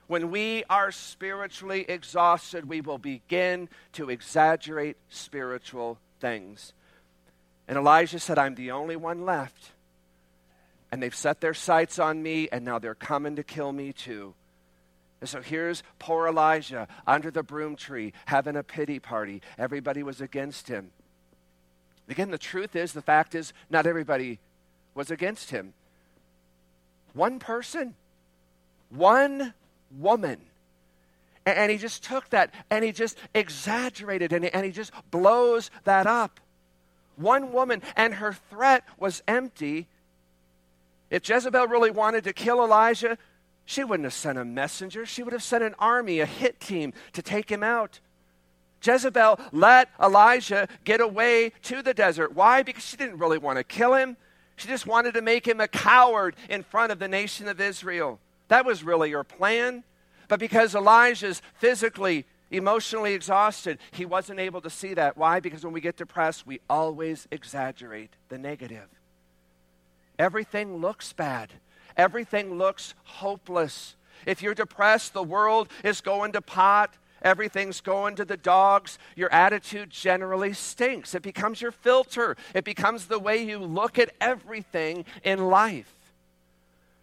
When 0.08 0.32
we 0.32 0.64
are 0.70 0.92
spiritually 0.92 1.86
exhausted, 1.90 2.70
we 2.70 2.82
will 2.82 2.98
begin 2.98 3.68
to 3.94 4.10
exaggerate 4.10 4.98
spiritual 5.10 6.00
things. 6.20 6.74
And 7.68 7.78
Elijah 7.78 8.20
said, 8.20 8.38
I'm 8.38 8.56
the 8.56 8.72
only 8.72 8.96
one 8.96 9.26
left 9.26 9.72
and 10.92 11.02
they've 11.02 11.16
set 11.16 11.42
their 11.42 11.54
sights 11.54 12.00
on 12.00 12.24
me, 12.24 12.48
and 12.52 12.64
now 12.64 12.80
they're 12.80 12.96
coming 12.96 13.36
to 13.36 13.44
kill 13.44 13.72
me 13.72 13.94
too. 13.94 14.34
And 15.20 15.30
so 15.30 15.42
here's 15.42 15.84
poor 16.00 16.28
Elijah 16.28 16.88
under 17.06 17.32
the 17.32 17.44
broom 17.44 17.76
tree 17.76 18.14
having 18.26 18.56
a 18.56 18.64
pity 18.64 19.00
party. 19.00 19.42
Everybody 19.58 20.04
was 20.04 20.22
against 20.22 20.68
him. 20.68 20.92
Again, 22.08 22.32
the 22.32 22.38
truth 22.38 22.76
is, 22.76 22.94
the 22.94 23.02
fact 23.02 23.36
is, 23.36 23.52
not 23.70 23.86
everybody 23.86 24.40
was 24.94 25.12
against 25.12 25.50
him. 25.50 25.74
One 27.14 27.40
person, 27.40 27.96
one 28.90 29.54
woman. 29.98 30.40
And 31.46 31.72
he 31.72 31.78
just 31.78 32.04
took 32.04 32.30
that 32.30 32.54
and 32.70 32.84
he 32.84 32.92
just 32.92 33.18
exaggerated 33.34 34.34
and 34.34 34.46
he, 34.46 34.52
and 34.52 34.66
he 34.66 34.72
just 34.72 34.92
blows 35.12 35.72
that 35.86 36.06
up. 36.06 36.40
One 37.16 37.52
woman, 37.52 37.82
and 37.96 38.14
her 38.16 38.34
threat 38.34 38.84
was 39.00 39.24
empty 39.28 39.88
if 41.10 41.28
Jezebel 41.28 41.68
really 41.68 41.92
wanted 41.92 42.24
to 42.26 42.34
kill 42.34 42.64
Elijah, 42.64 43.18
she 43.66 43.84
wouldn't 43.84 44.06
have 44.06 44.14
sent 44.14 44.38
a 44.38 44.46
messenger. 44.46 45.06
She 45.06 45.24
would 45.24 45.34
have 45.34 45.44
sent 45.44 45.64
an 45.64 45.76
army, 45.80 46.20
a 46.20 46.26
hit 46.26 46.60
team 46.60 46.94
to 47.14 47.22
take 47.22 47.50
him 47.50 47.64
out. 47.64 48.00
Jezebel 48.84 49.40
let 49.52 49.90
Elijah 50.02 50.68
get 50.84 51.02
away 51.02 51.52
to 51.64 51.82
the 51.82 51.94
desert. 51.94 52.34
Why? 52.34 52.64
Because 52.64 52.86
she 52.86 52.98
didn't 52.98 53.18
really 53.18 53.38
want 53.38 53.58
to 53.58 53.64
kill 53.64 53.94
him. 53.94 54.18
She 54.56 54.68
just 54.68 54.88
wanted 54.88 55.14
to 55.14 55.22
make 55.22 55.48
him 55.48 55.60
a 55.60 55.68
coward 55.68 56.36
in 56.50 56.64
front 56.64 56.92
of 56.92 57.00
the 57.00 57.08
nation 57.08 57.48
of 57.48 57.60
Israel. 57.60 58.20
That 58.48 58.66
was 58.66 58.84
really 58.84 59.12
her 59.12 59.24
plan. 59.24 59.84
But 60.28 60.40
because 60.40 60.76
Elijah's 60.76 61.42
physically, 61.56 62.26
emotionally 62.52 63.14
exhausted, 63.14 63.80
he 63.92 64.06
wasn't 64.06 64.40
able 64.40 64.62
to 64.62 64.70
see 64.70 64.94
that. 64.94 65.18
Why? 65.18 65.40
Because 65.40 65.64
when 65.64 65.74
we 65.74 65.82
get 65.82 65.98
depressed, 65.98 66.48
we 66.48 66.60
always 66.70 67.28
exaggerate 67.32 68.12
the 68.30 68.38
negative. 68.38 68.88
Everything 70.20 70.78
looks 70.78 71.14
bad. 71.14 71.52
Everything 71.96 72.58
looks 72.58 72.94
hopeless. 73.04 73.96
If 74.26 74.42
you're 74.42 74.54
depressed, 74.54 75.14
the 75.14 75.24
world 75.24 75.70
is 75.84 76.02
going 76.02 76.34
to 76.34 76.42
pot. 76.42 76.94
Everything's 77.22 77.82
going 77.82 78.16
to 78.16 78.26
the 78.26 78.38
dogs. 78.38 79.00
Your 79.16 79.32
attitude 79.32 79.90
generally 79.90 80.54
stinks. 80.54 81.16
It 81.16 81.24
becomes 81.24 81.62
your 81.62 81.72
filter, 81.72 82.38
it 82.54 82.64
becomes 82.64 83.08
the 83.08 83.20
way 83.20 83.44
you 83.44 83.60
look 83.60 83.98
at 83.98 84.14
everything 84.22 85.06
in 85.24 85.48
life. 85.48 85.94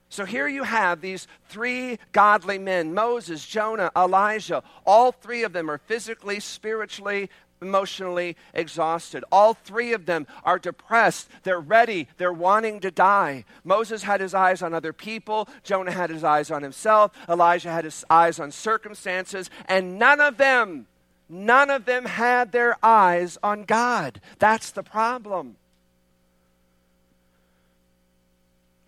So 0.09 0.25
here 0.25 0.47
you 0.47 0.63
have 0.63 1.01
these 1.01 1.27
three 1.49 1.99
godly 2.13 2.59
men 2.59 2.95
Moses, 2.95 3.45
Jonah, 3.45 3.91
Elijah. 3.97 4.63
All 4.87 5.11
three 5.11 5.43
of 5.43 5.53
them 5.53 5.69
are 5.69 5.79
physically, 5.79 6.39
spiritually, 6.39 7.31
emotionally 7.65 8.37
exhausted. 8.53 9.25
All 9.33 9.55
three 9.55 9.93
of 9.95 10.05
them 10.05 10.27
are 10.45 10.59
depressed. 10.59 11.29
They're 11.43 11.61
ready. 11.61 12.09
They're 12.19 12.33
wanting 12.33 12.81
to 12.81 12.91
die. 12.91 13.45
Moses 13.65 14.03
had 14.03 14.21
his 14.21 14.35
eyes 14.35 14.63
on 14.63 14.75
other 14.75 14.93
people. 14.93 15.49
Jonah 15.63 15.93
had 15.93 16.11
his 16.11 16.23
eyes 16.23 16.51
on 16.51 16.63
himself. 16.63 17.13
Elijah 17.29 17.73
had 17.73 17.85
his 17.85 18.05
eyes 18.11 18.39
on 18.39 18.51
circumstances. 18.51 19.49
And 19.67 19.99
none 19.99 20.21
of 20.21 20.37
them, 20.37 20.87
none 21.29 21.71
of 21.71 21.87
them 21.87 22.05
had 22.05 22.53
their 22.53 22.77
eyes 22.85 23.39
on 23.43 23.65
God. 23.65 24.21
That's 24.39 24.71
the 24.71 24.83
problem. 24.83 25.57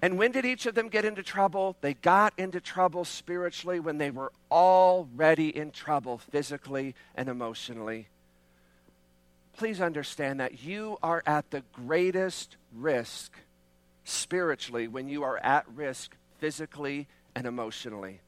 And 0.03 0.19
when 0.19 0.33
did 0.33 0.45
each 0.45 0.67
of 0.67 0.75
them 0.75 0.89
get 0.89 1.07
into 1.07 1.23
trouble? 1.23 1.77
They 1.81 1.95
got 1.95 2.35
into 2.37 2.61
trouble 2.61 3.07
spiritually 3.07 3.81
when 3.81 3.97
they 3.97 4.11
were 4.11 4.31
already 4.51 5.57
in 5.57 5.71
trouble 5.71 6.19
physically 6.19 6.95
and 7.15 7.31
emotionally 7.31 8.09
please 9.57 9.81
understand 9.81 10.41
that 10.41 10.63
you 10.63 10.99
are 11.03 11.23
at 11.27 11.51
the 11.51 11.63
greatest 11.73 12.57
risk 12.75 13.33
spiritually 14.05 14.89
when 14.89 15.09
you 15.09 15.23
are 15.23 15.39
at 15.39 15.67
risk 15.75 16.15
physically 16.39 17.09
and 17.35 17.47
emotionally. 17.47 18.21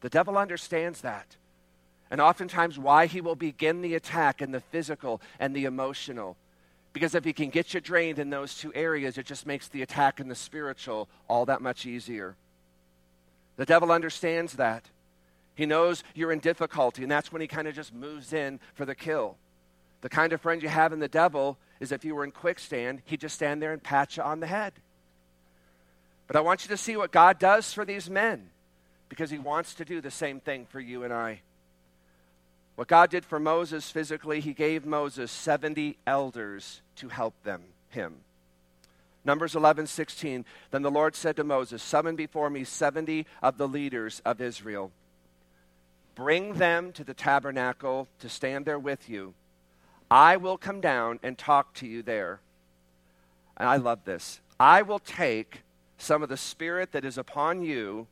The 0.00 0.08
devil 0.08 0.36
understands 0.36 1.00
that. 1.00 1.36
And 2.10 2.20
oftentimes, 2.20 2.78
why 2.78 3.06
he 3.06 3.22
will 3.22 3.36
begin 3.36 3.80
the 3.80 3.94
attack 3.94 4.42
in 4.42 4.52
the 4.52 4.60
physical 4.60 5.22
and 5.40 5.56
the 5.56 5.64
emotional. 5.64 6.36
Because 6.92 7.14
if 7.14 7.24
he 7.24 7.32
can 7.32 7.48
get 7.48 7.72
you 7.72 7.80
drained 7.80 8.18
in 8.18 8.28
those 8.28 8.54
two 8.54 8.72
areas, 8.74 9.16
it 9.16 9.24
just 9.24 9.46
makes 9.46 9.68
the 9.68 9.80
attack 9.80 10.20
in 10.20 10.28
the 10.28 10.34
spiritual 10.34 11.08
all 11.26 11.46
that 11.46 11.62
much 11.62 11.86
easier. 11.86 12.36
The 13.56 13.64
devil 13.64 13.90
understands 13.90 14.54
that. 14.54 14.84
He 15.54 15.64
knows 15.64 16.04
you're 16.14 16.32
in 16.32 16.40
difficulty, 16.40 17.02
and 17.02 17.10
that's 17.10 17.32
when 17.32 17.40
he 17.40 17.48
kind 17.48 17.66
of 17.66 17.74
just 17.74 17.94
moves 17.94 18.32
in 18.32 18.60
for 18.74 18.84
the 18.84 18.94
kill. 18.94 19.36
The 20.02 20.08
kind 20.08 20.32
of 20.32 20.40
friend 20.40 20.62
you 20.62 20.68
have 20.68 20.92
in 20.92 20.98
the 20.98 21.08
devil 21.08 21.58
is 21.80 21.90
if 21.90 22.04
you 22.04 22.14
were 22.14 22.24
in 22.24 22.32
quicksand, 22.32 23.02
he'd 23.06 23.20
just 23.20 23.34
stand 23.34 23.62
there 23.62 23.72
and 23.72 23.82
pat 23.82 24.16
you 24.16 24.22
on 24.22 24.40
the 24.40 24.46
head. 24.46 24.74
But 26.26 26.36
I 26.36 26.40
want 26.40 26.64
you 26.64 26.68
to 26.68 26.76
see 26.76 26.96
what 26.96 27.12
God 27.12 27.38
does 27.38 27.72
for 27.72 27.84
these 27.84 28.10
men 28.10 28.50
because 29.08 29.30
he 29.30 29.38
wants 29.38 29.74
to 29.74 29.84
do 29.84 30.00
the 30.00 30.10
same 30.10 30.40
thing 30.40 30.66
for 30.66 30.80
you 30.80 31.04
and 31.04 31.12
I. 31.12 31.40
What 32.74 32.88
God 32.88 33.10
did 33.10 33.24
for 33.24 33.38
Moses 33.38 33.90
physically, 33.90 34.40
he 34.40 34.54
gave 34.54 34.86
Moses 34.86 35.30
70 35.30 35.98
elders 36.06 36.80
to 36.96 37.08
help 37.08 37.34
them, 37.44 37.62
him. 37.90 38.16
Numbers 39.24 39.54
11, 39.54 39.86
16. 39.86 40.44
Then 40.70 40.82
the 40.82 40.90
Lord 40.90 41.14
said 41.14 41.36
to 41.36 41.44
Moses, 41.44 41.82
Summon 41.82 42.16
before 42.16 42.50
me 42.50 42.64
70 42.64 43.26
of 43.42 43.56
the 43.56 43.68
leaders 43.68 44.20
of 44.24 44.40
Israel. 44.40 44.90
Bring 46.14 46.54
them 46.54 46.92
to 46.92 47.04
the 47.04 47.14
tabernacle 47.14 48.08
to 48.18 48.28
stand 48.28 48.64
there 48.64 48.78
with 48.78 49.08
you. 49.08 49.34
I 50.12 50.36
will 50.36 50.58
come 50.58 50.82
down 50.82 51.20
and 51.22 51.38
talk 51.38 51.72
to 51.76 51.86
you 51.86 52.02
there. 52.02 52.40
And 53.56 53.66
I 53.66 53.76
love 53.76 54.04
this. 54.04 54.42
I 54.60 54.82
will 54.82 54.98
take 54.98 55.62
some 55.96 56.22
of 56.22 56.28
the 56.28 56.36
spirit 56.36 56.92
that 56.92 57.06
is 57.06 57.16
upon 57.16 57.62
you, 57.62 58.08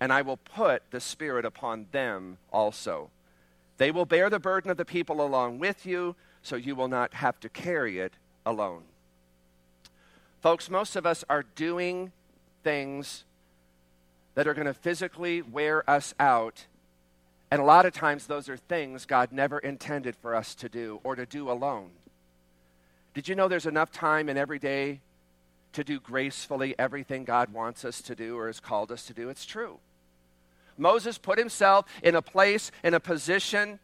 and 0.00 0.12
I 0.12 0.20
will 0.20 0.38
put 0.38 0.82
the 0.90 0.98
spirit 0.98 1.44
upon 1.44 1.86
them 1.92 2.38
also. 2.52 3.10
They 3.76 3.92
will 3.92 4.04
bear 4.04 4.28
the 4.28 4.40
burden 4.40 4.68
of 4.68 4.78
the 4.78 4.84
people 4.84 5.24
along 5.24 5.60
with 5.60 5.86
you, 5.86 6.16
so 6.42 6.56
you 6.56 6.74
will 6.74 6.88
not 6.88 7.14
have 7.14 7.38
to 7.38 7.48
carry 7.48 8.00
it 8.00 8.14
alone. 8.44 8.82
Folks, 10.40 10.68
most 10.68 10.96
of 10.96 11.06
us 11.06 11.24
are 11.30 11.44
doing 11.54 12.10
things 12.64 13.22
that 14.34 14.48
are 14.48 14.54
going 14.54 14.66
to 14.66 14.74
physically 14.74 15.42
wear 15.42 15.88
us 15.88 16.14
out. 16.18 16.66
And 17.50 17.60
a 17.60 17.64
lot 17.64 17.86
of 17.86 17.94
times, 17.94 18.26
those 18.26 18.48
are 18.48 18.56
things 18.56 19.06
God 19.06 19.32
never 19.32 19.58
intended 19.58 20.16
for 20.16 20.34
us 20.34 20.54
to 20.56 20.68
do 20.68 21.00
or 21.02 21.16
to 21.16 21.24
do 21.24 21.50
alone. 21.50 21.90
Did 23.14 23.28
you 23.28 23.34
know 23.34 23.48
there's 23.48 23.66
enough 23.66 23.90
time 23.90 24.28
in 24.28 24.36
every 24.36 24.58
day 24.58 25.00
to 25.72 25.82
do 25.82 25.98
gracefully 25.98 26.74
everything 26.78 27.24
God 27.24 27.52
wants 27.52 27.84
us 27.84 28.02
to 28.02 28.14
do 28.14 28.36
or 28.36 28.46
has 28.48 28.60
called 28.60 28.92
us 28.92 29.06
to 29.06 29.14
do? 29.14 29.28
It's 29.30 29.46
true. 29.46 29.78
Moses 30.76 31.18
put 31.18 31.38
himself 31.38 31.86
in 32.02 32.14
a 32.14 32.22
place, 32.22 32.70
in 32.84 32.94
a 32.94 33.00
position 33.00 33.80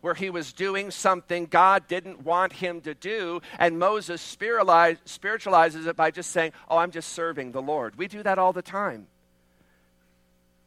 where 0.00 0.14
he 0.14 0.28
was 0.28 0.52
doing 0.52 0.90
something 0.90 1.46
God 1.46 1.88
didn't 1.88 2.24
want 2.24 2.54
him 2.54 2.80
to 2.82 2.94
do, 2.94 3.40
and 3.58 3.78
Moses 3.78 4.20
spiritualizes 4.20 5.86
it 5.86 5.96
by 5.96 6.10
just 6.10 6.30
saying, 6.30 6.52
Oh, 6.68 6.78
I'm 6.78 6.90
just 6.90 7.12
serving 7.12 7.52
the 7.52 7.62
Lord. 7.62 7.96
We 7.96 8.08
do 8.08 8.22
that 8.22 8.38
all 8.38 8.52
the 8.52 8.60
time. 8.60 9.06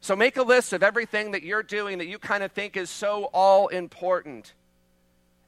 So 0.02 0.16
make 0.16 0.38
a 0.38 0.44
list 0.44 0.74
of 0.74 0.84
everything 0.84 1.32
that 1.32 1.44
you're 1.44 1.64
doing 1.64 1.98
that 1.98 2.08
you 2.08 2.20
kind 2.20 2.44
of 2.44 2.52
think 2.52 2.78
is 2.78 2.90
so 2.90 3.26
all 3.34 3.68
important. 3.68 4.54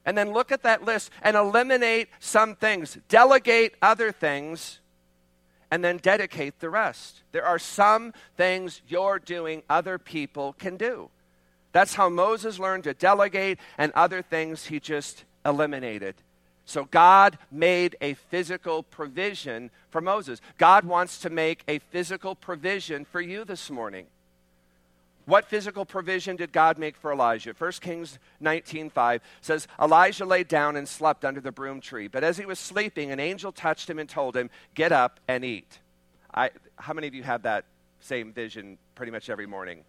And 0.04 0.16
then 0.16 0.32
look 0.32 0.50
at 0.50 0.62
that 0.64 0.84
list 0.84 1.10
and 1.22 1.36
eliminate 1.36 2.08
some 2.18 2.56
things, 2.56 2.98
delegate 3.08 3.74
other 3.82 4.12
things 4.12 4.80
and 5.70 5.84
then 5.84 5.98
dedicate 5.98 6.58
the 6.60 6.70
rest. 6.70 7.22
There 7.32 7.44
are 7.44 7.58
some 7.58 8.12
things 8.36 8.82
you're 8.88 9.18
doing 9.18 9.62
other 9.70 9.98
people 9.98 10.54
can 10.54 10.76
do. 10.76 11.10
That's 11.72 11.94
how 11.94 12.08
Moses 12.08 12.58
learned 12.58 12.84
to 12.84 12.94
delegate, 12.94 13.58
and 13.78 13.92
other 13.92 14.22
things 14.22 14.66
he 14.66 14.80
just 14.80 15.24
eliminated. 15.46 16.16
So 16.64 16.84
God 16.84 17.38
made 17.50 17.96
a 18.00 18.14
physical 18.14 18.82
provision 18.82 19.70
for 19.90 20.00
Moses. 20.00 20.40
God 20.58 20.84
wants 20.84 21.18
to 21.20 21.30
make 21.30 21.62
a 21.68 21.78
physical 21.78 22.34
provision 22.34 23.04
for 23.04 23.20
you 23.20 23.44
this 23.44 23.70
morning. 23.70 24.06
What 25.26 25.44
physical 25.44 25.84
provision 25.84 26.36
did 26.36 26.52
God 26.52 26.78
make 26.78 26.96
for 26.96 27.12
Elijah? 27.12 27.52
1 27.52 27.72
Kings 27.80 28.18
19:5 28.42 29.20
says 29.40 29.68
Elijah 29.80 30.24
lay 30.24 30.44
down 30.44 30.76
and 30.76 30.88
slept 30.88 31.24
under 31.24 31.40
the 31.40 31.52
broom 31.52 31.80
tree, 31.80 32.08
but 32.08 32.24
as 32.24 32.38
he 32.38 32.46
was 32.46 32.58
sleeping 32.58 33.10
an 33.10 33.20
angel 33.20 33.52
touched 33.52 33.88
him 33.88 33.98
and 33.98 34.08
told 34.08 34.36
him, 34.36 34.50
"Get 34.74 34.92
up 34.92 35.20
and 35.28 35.44
eat." 35.44 35.80
I, 36.34 36.50
how 36.76 36.94
many 36.94 37.06
of 37.06 37.14
you 37.14 37.22
have 37.22 37.42
that 37.42 37.64
same 38.00 38.32
vision 38.32 38.78
pretty 38.94 39.12
much 39.12 39.28
every 39.30 39.46
morning? 39.46 39.84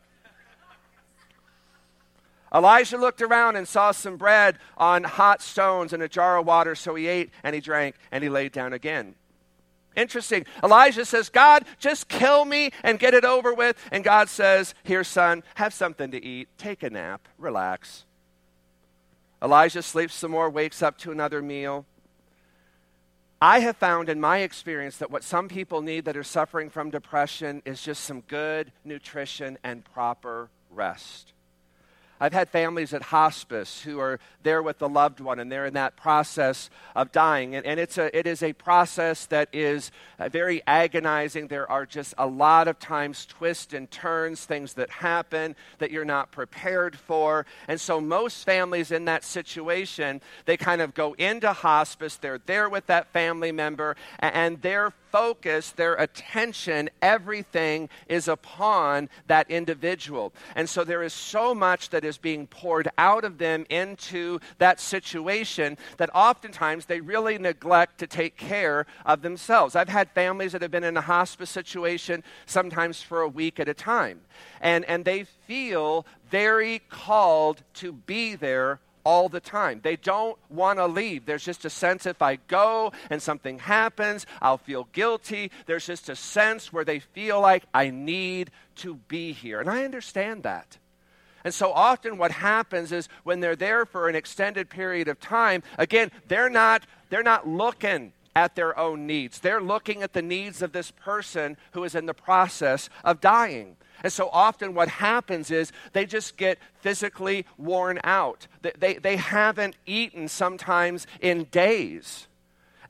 Elijah 2.54 2.98
looked 2.98 3.22
around 3.22 3.56
and 3.56 3.66
saw 3.66 3.92
some 3.92 4.18
bread 4.18 4.60
on 4.78 5.06
hot 5.06 5.42
stones 5.42 5.94
and 5.94 6.04
a 6.04 6.10
jar 6.10 6.38
of 6.38 6.46
water, 6.46 6.76
so 6.76 6.96
he 6.96 7.08
ate 7.08 7.32
and 7.44 7.56
he 7.56 7.62
drank 7.62 7.96
and 8.12 8.24
he 8.24 8.30
laid 8.30 8.52
down 8.52 8.74
again. 8.74 9.16
Interesting. 9.96 10.46
Elijah 10.64 11.06
says, 11.06 11.30
God, 11.30 11.66
just 11.78 12.08
kill 12.08 12.46
me 12.46 12.72
and 12.84 12.98
get 12.98 13.14
it 13.14 13.26
over 13.26 13.54
with. 13.54 13.78
And 13.92 14.04
God 14.04 14.30
says, 14.30 14.74
Here, 14.84 15.04
son, 15.04 15.44
have 15.56 15.74
something 15.74 16.12
to 16.12 16.24
eat. 16.24 16.48
Take 16.58 16.84
a 16.84 16.90
nap. 16.90 17.28
Relax. 17.38 18.06
Elijah 19.44 19.82
sleeps 19.82 20.14
some 20.14 20.32
more, 20.32 20.50
wakes 20.50 20.82
up 20.82 20.98
to 21.00 21.12
another 21.12 21.42
meal. 21.42 21.86
I 23.42 23.60
have 23.60 23.76
found 23.76 24.08
in 24.08 24.22
my 24.22 24.40
experience 24.40 24.98
that 24.98 25.10
what 25.10 25.24
some 25.24 25.48
people 25.48 25.82
need 25.82 26.06
that 26.06 26.16
are 26.16 26.24
suffering 26.24 26.70
from 26.70 26.92
depression 26.92 27.64
is 27.66 27.82
just 27.82 28.04
some 28.04 28.22
good 28.22 28.72
nutrition 28.86 29.58
and 29.64 29.84
proper 29.84 30.50
rest. 30.70 31.34
I've 32.22 32.34
had 32.34 32.50
families 32.50 32.94
at 32.94 33.02
hospice 33.02 33.82
who 33.82 34.00
are 34.00 34.20
there 34.44 34.62
with 34.62 34.78
the 34.78 34.88
loved 34.88 35.20
one 35.20 35.40
and 35.40 35.52
they're 35.52 35.66
in 35.66 35.74
that 35.74 35.98
process 35.98 36.70
of 36.96 37.12
dying. 37.12 37.56
And, 37.56 37.66
and 37.66 37.80
it's 37.80 37.98
a, 37.98 38.16
it 38.16 38.28
is 38.28 38.44
a 38.44 38.54
process 38.54 39.26
that 39.26 39.50
is 39.52 39.92
uh, 40.20 40.30
very 40.30 40.62
agonizing. 40.68 41.48
There 41.48 41.70
are 41.70 41.88
just 41.88 42.14
a 42.20 42.28
lot 42.28 42.68
of 42.68 42.78
times 42.78 43.26
twists 43.26 43.74
and 43.74 43.90
turns, 43.90 44.46
things 44.46 44.76
that 44.76 44.92
happen 44.92 45.56
that 45.80 45.90
you're 45.90 46.06
not 46.06 46.32
prepared 46.32 46.96
for. 46.96 47.48
And 47.68 47.82
so 47.82 48.00
most 48.00 48.46
families 48.46 48.92
in 48.92 49.06
that 49.06 49.24
situation, 49.24 50.22
they 50.46 50.58
kind 50.58 50.82
of 50.82 50.94
go 50.94 51.14
into 51.14 51.52
hospice, 51.52 52.18
they're 52.18 52.40
there 52.46 52.70
with 52.70 52.86
that 52.86 53.12
family 53.12 53.52
member, 53.52 53.96
and, 54.20 54.36
and 54.36 54.62
they're 54.62 54.94
focus, 55.12 55.72
their 55.72 55.96
attention, 55.96 56.90
everything 57.02 57.90
is 58.08 58.28
upon 58.28 59.10
that 59.28 59.50
individual. 59.50 60.34
And 60.56 60.70
so 60.70 60.84
there 60.84 61.04
is 61.04 61.14
so 61.14 61.54
much 61.54 61.90
that 61.90 62.06
is 62.06 62.18
being 62.18 62.48
poured 62.48 62.90
out 62.98 63.24
of 63.24 63.38
them 63.38 63.66
into 63.70 64.40
that 64.58 64.80
situation 64.80 65.78
that 65.98 66.10
oftentimes 66.16 66.86
they 66.86 67.02
really 67.02 67.38
neglect 67.38 68.00
to 68.00 68.08
take 68.08 68.38
care 68.38 68.86
of 69.06 69.22
themselves. 69.22 69.76
I've 69.76 69.90
had 69.90 70.10
families 70.12 70.54
that 70.54 70.62
have 70.62 70.72
been 70.72 70.84
in 70.84 70.98
a 70.98 71.02
hospice 71.02 71.50
situation 71.50 72.24
sometimes 72.46 73.02
for 73.02 73.22
a 73.22 73.28
week 73.28 73.60
at 73.60 73.68
a 73.68 73.74
time, 73.74 74.22
and, 74.62 74.86
and 74.86 75.06
they 75.06 75.26
feel 75.48 76.06
very 76.30 76.80
called 76.90 77.62
to 77.76 77.92
be 77.92 78.36
there 78.36 78.80
all 79.04 79.30
the 79.30 79.40
time. 79.40 79.82
They 79.84 79.96
don't 79.96 80.38
want 80.50 80.80
to 80.80 80.88
leave. 80.88 81.26
There's 81.26 81.44
just 81.44 81.66
a 81.66 81.70
sense 81.70 82.06
if 82.06 82.22
I 82.22 82.38
go 82.48 82.92
and 83.10 83.22
something 83.22 83.60
happens, 83.60 84.26
I'll 84.42 84.58
feel 84.58 84.88
guilty. 84.92 85.52
There's 85.66 85.86
just 85.86 86.10
a 86.10 86.16
sense 86.16 86.72
where 86.72 86.86
they 86.86 87.00
feel 87.00 87.42
like 87.42 87.64
I 87.74 87.90
need 87.90 88.52
to 88.78 88.96
be 89.08 89.34
here. 89.34 89.60
And 89.60 89.70
I 89.70 89.84
understand 89.86 90.44
that. 90.44 90.78
And 91.44 91.54
so 91.54 91.72
often 91.72 92.18
what 92.18 92.32
happens 92.32 92.92
is 92.92 93.10
when 93.24 93.40
they're 93.40 93.56
there 93.56 93.86
for 93.86 94.08
an 94.08 94.16
extended 94.16 94.70
period 94.70 95.08
of 95.08 95.20
time, 95.20 95.64
again, 95.78 96.12
they're 96.28 96.50
not 96.50 96.84
they're 97.10 97.24
not 97.24 97.48
looking 97.48 98.14
at 98.36 98.56
their 98.56 98.78
own 98.78 99.06
needs. 99.06 99.40
They're 99.40 99.62
looking 99.62 100.04
at 100.04 100.14
the 100.14 100.22
needs 100.22 100.62
of 100.62 100.72
this 100.72 100.92
person 100.92 101.58
who 101.72 101.84
is 101.84 101.96
in 101.96 102.06
the 102.06 102.14
process 102.14 102.90
of 103.04 103.20
dying. 103.20 103.76
And 104.04 104.12
so 104.12 104.30
often 104.32 104.74
what 104.74 104.88
happens 104.88 105.52
is 105.52 105.72
they 105.94 106.06
just 106.06 106.38
get 106.38 106.58
physically 106.80 107.46
worn 107.58 108.00
out. 108.04 108.48
They, 108.62 108.74
they, 108.78 108.94
they 108.96 109.16
haven't 109.18 109.76
eaten 109.86 110.28
sometimes 110.28 111.08
in 111.20 111.46
days. 111.46 112.28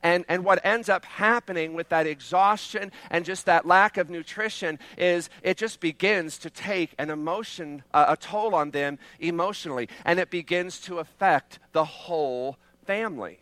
And, 0.02 0.24
and 0.28 0.44
what 0.44 0.64
ends 0.64 0.88
up 0.88 1.04
happening 1.04 1.74
with 1.74 1.88
that 1.90 2.06
exhaustion 2.06 2.90
and 3.10 3.24
just 3.24 3.46
that 3.46 3.66
lack 3.66 3.96
of 3.96 4.10
nutrition 4.10 4.80
is 4.98 5.30
it 5.42 5.56
just 5.56 5.78
begins 5.78 6.38
to 6.38 6.50
take 6.50 6.92
an 6.98 7.08
emotion, 7.08 7.84
uh, 7.94 8.06
a 8.08 8.16
toll 8.16 8.54
on 8.54 8.72
them 8.72 8.98
emotionally, 9.20 9.88
and 10.04 10.18
it 10.18 10.28
begins 10.28 10.80
to 10.80 10.98
affect 10.98 11.60
the 11.72 11.84
whole 11.84 12.56
family. 12.84 13.38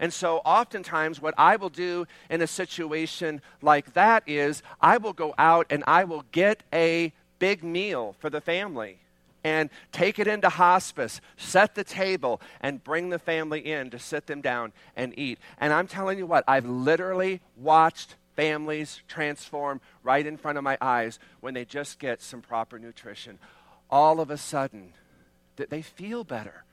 And 0.00 0.12
so, 0.12 0.38
oftentimes, 0.38 1.20
what 1.20 1.34
I 1.38 1.56
will 1.56 1.70
do 1.70 2.06
in 2.30 2.40
a 2.42 2.46
situation 2.46 3.40
like 3.62 3.94
that 3.94 4.22
is 4.26 4.62
I 4.80 4.98
will 4.98 5.12
go 5.12 5.34
out 5.38 5.66
and 5.70 5.84
I 5.86 6.04
will 6.04 6.24
get 6.32 6.62
a 6.72 7.12
big 7.38 7.62
meal 7.62 8.14
for 8.18 8.30
the 8.30 8.40
family 8.40 8.98
and 9.44 9.70
take 9.92 10.18
it 10.18 10.26
into 10.26 10.48
hospice, 10.48 11.20
set 11.36 11.76
the 11.76 11.84
table, 11.84 12.40
and 12.60 12.82
bring 12.82 13.10
the 13.10 13.18
family 13.18 13.60
in 13.60 13.90
to 13.90 13.98
sit 13.98 14.26
them 14.26 14.40
down 14.40 14.72
and 14.96 15.16
eat. 15.16 15.38
And 15.58 15.72
I'm 15.72 15.86
telling 15.86 16.18
you 16.18 16.26
what, 16.26 16.42
I've 16.48 16.66
literally 16.66 17.40
watched 17.56 18.16
families 18.34 19.00
transform 19.06 19.80
right 20.02 20.26
in 20.26 20.36
front 20.36 20.58
of 20.58 20.64
my 20.64 20.76
eyes 20.80 21.18
when 21.40 21.54
they 21.54 21.64
just 21.64 21.98
get 21.98 22.20
some 22.22 22.42
proper 22.42 22.78
nutrition. 22.78 23.38
All 23.88 24.18
of 24.18 24.30
a 24.30 24.36
sudden, 24.36 24.92
that 25.56 25.70
they 25.70 25.82
feel 25.82 26.24
better. 26.24 26.64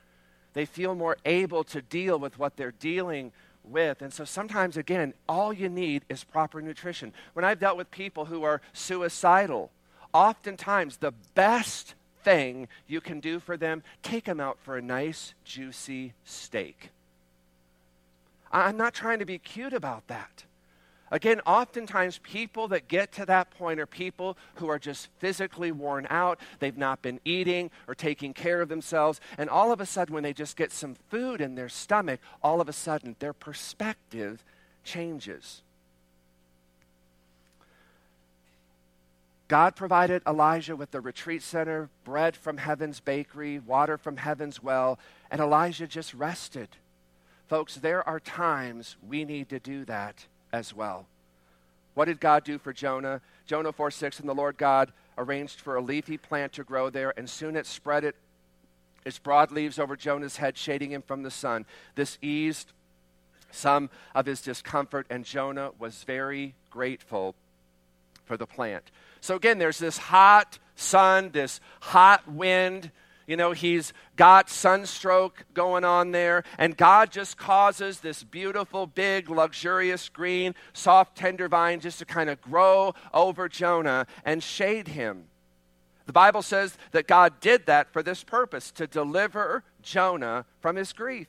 They 0.53 0.65
feel 0.65 0.95
more 0.95 1.17
able 1.25 1.63
to 1.65 1.81
deal 1.81 2.17
with 2.19 2.37
what 2.39 2.57
they're 2.57 2.71
dealing 2.71 3.31
with. 3.63 4.01
And 4.01 4.13
so 4.13 4.25
sometimes, 4.25 4.77
again, 4.77 5.13
all 5.27 5.53
you 5.53 5.69
need 5.69 6.03
is 6.09 6.23
proper 6.23 6.61
nutrition. 6.61 7.13
When 7.33 7.45
I've 7.45 7.59
dealt 7.59 7.77
with 7.77 7.91
people 7.91 8.25
who 8.25 8.43
are 8.43 8.61
suicidal, 8.73 9.71
oftentimes 10.13 10.97
the 10.97 11.13
best 11.33 11.95
thing 12.23 12.67
you 12.87 13.01
can 13.01 13.19
do 13.19 13.39
for 13.39 13.57
them, 13.57 13.83
take 14.01 14.25
them 14.25 14.39
out 14.39 14.57
for 14.61 14.77
a 14.77 14.81
nice, 14.81 15.33
juicy 15.43 16.13
steak. 16.23 16.89
I'm 18.51 18.77
not 18.77 18.93
trying 18.93 19.19
to 19.19 19.25
be 19.25 19.39
cute 19.39 19.73
about 19.73 20.07
that. 20.07 20.43
Again, 21.13 21.41
oftentimes 21.45 22.17
people 22.23 22.69
that 22.69 22.87
get 22.87 23.11
to 23.13 23.25
that 23.27 23.51
point 23.51 23.79
are 23.79 23.85
people 23.85 24.35
who 24.55 24.67
are 24.67 24.79
just 24.79 25.09
physically 25.19 25.71
worn 25.71 26.07
out. 26.09 26.39
They've 26.57 26.75
not 26.75 27.03
been 27.03 27.19
eating 27.23 27.69
or 27.87 27.93
taking 27.93 28.33
care 28.33 28.63
of 28.63 28.67
themselves. 28.67 29.21
And 29.37 29.47
all 29.47 29.71
of 29.71 29.79
a 29.79 29.85
sudden, 29.85 30.15
when 30.15 30.23
they 30.23 30.33
just 30.33 30.57
get 30.57 30.71
some 30.71 30.95
food 31.11 31.39
in 31.39 31.53
their 31.53 31.69
stomach, 31.69 32.19
all 32.41 32.59
of 32.59 32.67
a 32.67 32.73
sudden 32.73 33.15
their 33.19 33.31
perspective 33.31 34.43
changes. 34.83 35.61
God 39.47 39.75
provided 39.75 40.23
Elijah 40.25 40.75
with 40.75 40.89
the 40.89 40.99
retreat 40.99 41.43
center, 41.43 41.89
bread 42.03 42.35
from 42.35 42.57
heaven's 42.57 42.99
bakery, 42.99 43.59
water 43.59 43.99
from 43.99 44.17
heaven's 44.17 44.63
well, 44.63 44.97
and 45.29 45.39
Elijah 45.39 45.85
just 45.85 46.15
rested. 46.15 46.69
Folks, 47.47 47.75
there 47.75 48.07
are 48.09 48.19
times 48.19 48.95
we 49.07 49.23
need 49.25 49.49
to 49.49 49.59
do 49.59 49.85
that 49.85 50.25
as 50.53 50.73
well. 50.73 51.07
What 51.95 52.05
did 52.05 52.19
God 52.19 52.43
do 52.43 52.57
for 52.57 52.71
Jonah? 52.71 53.21
Jonah 53.45 53.73
4 53.73 53.91
6, 53.91 54.19
and 54.19 54.29
the 54.29 54.33
Lord 54.33 54.57
God 54.57 54.93
arranged 55.17 55.59
for 55.59 55.75
a 55.75 55.81
leafy 55.81 56.17
plant 56.17 56.53
to 56.53 56.63
grow 56.63 56.89
there, 56.89 57.13
and 57.17 57.29
soon 57.29 57.55
it 57.55 57.65
spread 57.65 58.03
it, 58.03 58.15
its 59.05 59.19
broad 59.19 59.51
leaves 59.51 59.77
over 59.77 59.95
Jonah's 59.95 60.37
head, 60.37 60.57
shading 60.57 60.91
him 60.91 61.01
from 61.01 61.23
the 61.23 61.31
sun. 61.31 61.65
This 61.95 62.17
eased 62.21 62.71
some 63.51 63.89
of 64.15 64.25
his 64.25 64.41
discomfort, 64.41 65.05
and 65.09 65.25
Jonah 65.25 65.71
was 65.77 66.03
very 66.03 66.55
grateful 66.69 67.35
for 68.25 68.37
the 68.37 68.47
plant. 68.47 68.89
So 69.21 69.35
again, 69.35 69.59
there's 69.59 69.77
this 69.77 69.97
hot 69.97 70.57
sun, 70.75 71.29
this 71.31 71.59
hot 71.81 72.27
wind 72.27 72.91
you 73.27 73.37
know, 73.37 73.51
he's 73.51 73.93
got 74.15 74.49
sunstroke 74.49 75.45
going 75.53 75.83
on 75.83 76.11
there, 76.11 76.43
and 76.57 76.75
God 76.75 77.11
just 77.11 77.37
causes 77.37 77.99
this 77.99 78.23
beautiful, 78.23 78.87
big, 78.87 79.29
luxurious 79.29 80.09
green, 80.09 80.55
soft, 80.73 81.17
tender 81.17 81.47
vine 81.47 81.79
just 81.79 81.99
to 81.99 82.05
kind 82.05 82.29
of 82.29 82.41
grow 82.41 82.93
over 83.13 83.47
Jonah 83.47 84.07
and 84.25 84.43
shade 84.43 84.89
him. 84.89 85.25
The 86.05 86.13
Bible 86.13 86.41
says 86.41 86.77
that 86.91 87.07
God 87.07 87.39
did 87.39 87.65
that 87.67 87.91
for 87.93 88.03
this 88.03 88.23
purpose 88.23 88.71
to 88.71 88.87
deliver 88.87 89.63
Jonah 89.81 90.45
from 90.59 90.75
his 90.75 90.91
grief. 90.91 91.27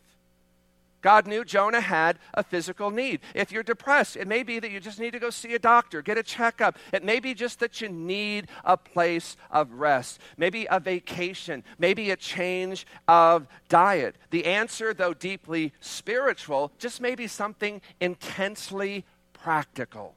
God 1.05 1.27
knew 1.27 1.45
Jonah 1.45 1.83
had 1.83 2.19
a 2.33 2.43
physical 2.43 2.91
need. 2.91 3.21
If 3.35 3.53
you're 3.53 3.63
depressed, 3.63 4.17
it 4.17 4.27
may 4.27 4.43
be 4.43 4.59
that 4.59 4.71
you 4.71 4.81
just 4.81 4.99
need 4.99 5.11
to 5.11 5.19
go 5.19 5.29
see 5.29 5.53
a 5.53 5.59
doctor, 5.59 6.01
get 6.01 6.17
a 6.17 6.23
checkup. 6.23 6.79
It 6.95 7.05
may 7.05 7.21
be 7.21 7.35
just 7.35 7.61
that 7.61 7.83
you 7.83 7.91
need 7.91 8.49
a 8.65 8.79
place 8.79 9.37
of 9.51 9.71
rest, 9.73 10.19
maybe 10.39 10.67
a 10.71 10.81
vacation, 10.81 11.63
maybe 11.79 12.11
a 12.11 12.17
change 12.17 12.87
of 13.07 13.47
diet. 13.69 14.17
The 14.31 14.47
answer, 14.47 14.95
though 14.95 15.13
deeply 15.13 15.75
spiritual, 15.79 16.73
just 16.79 17.03
may 17.03 17.15
be 17.15 17.27
something 17.27 17.83
intensely 18.01 19.05
practical. 19.35 20.15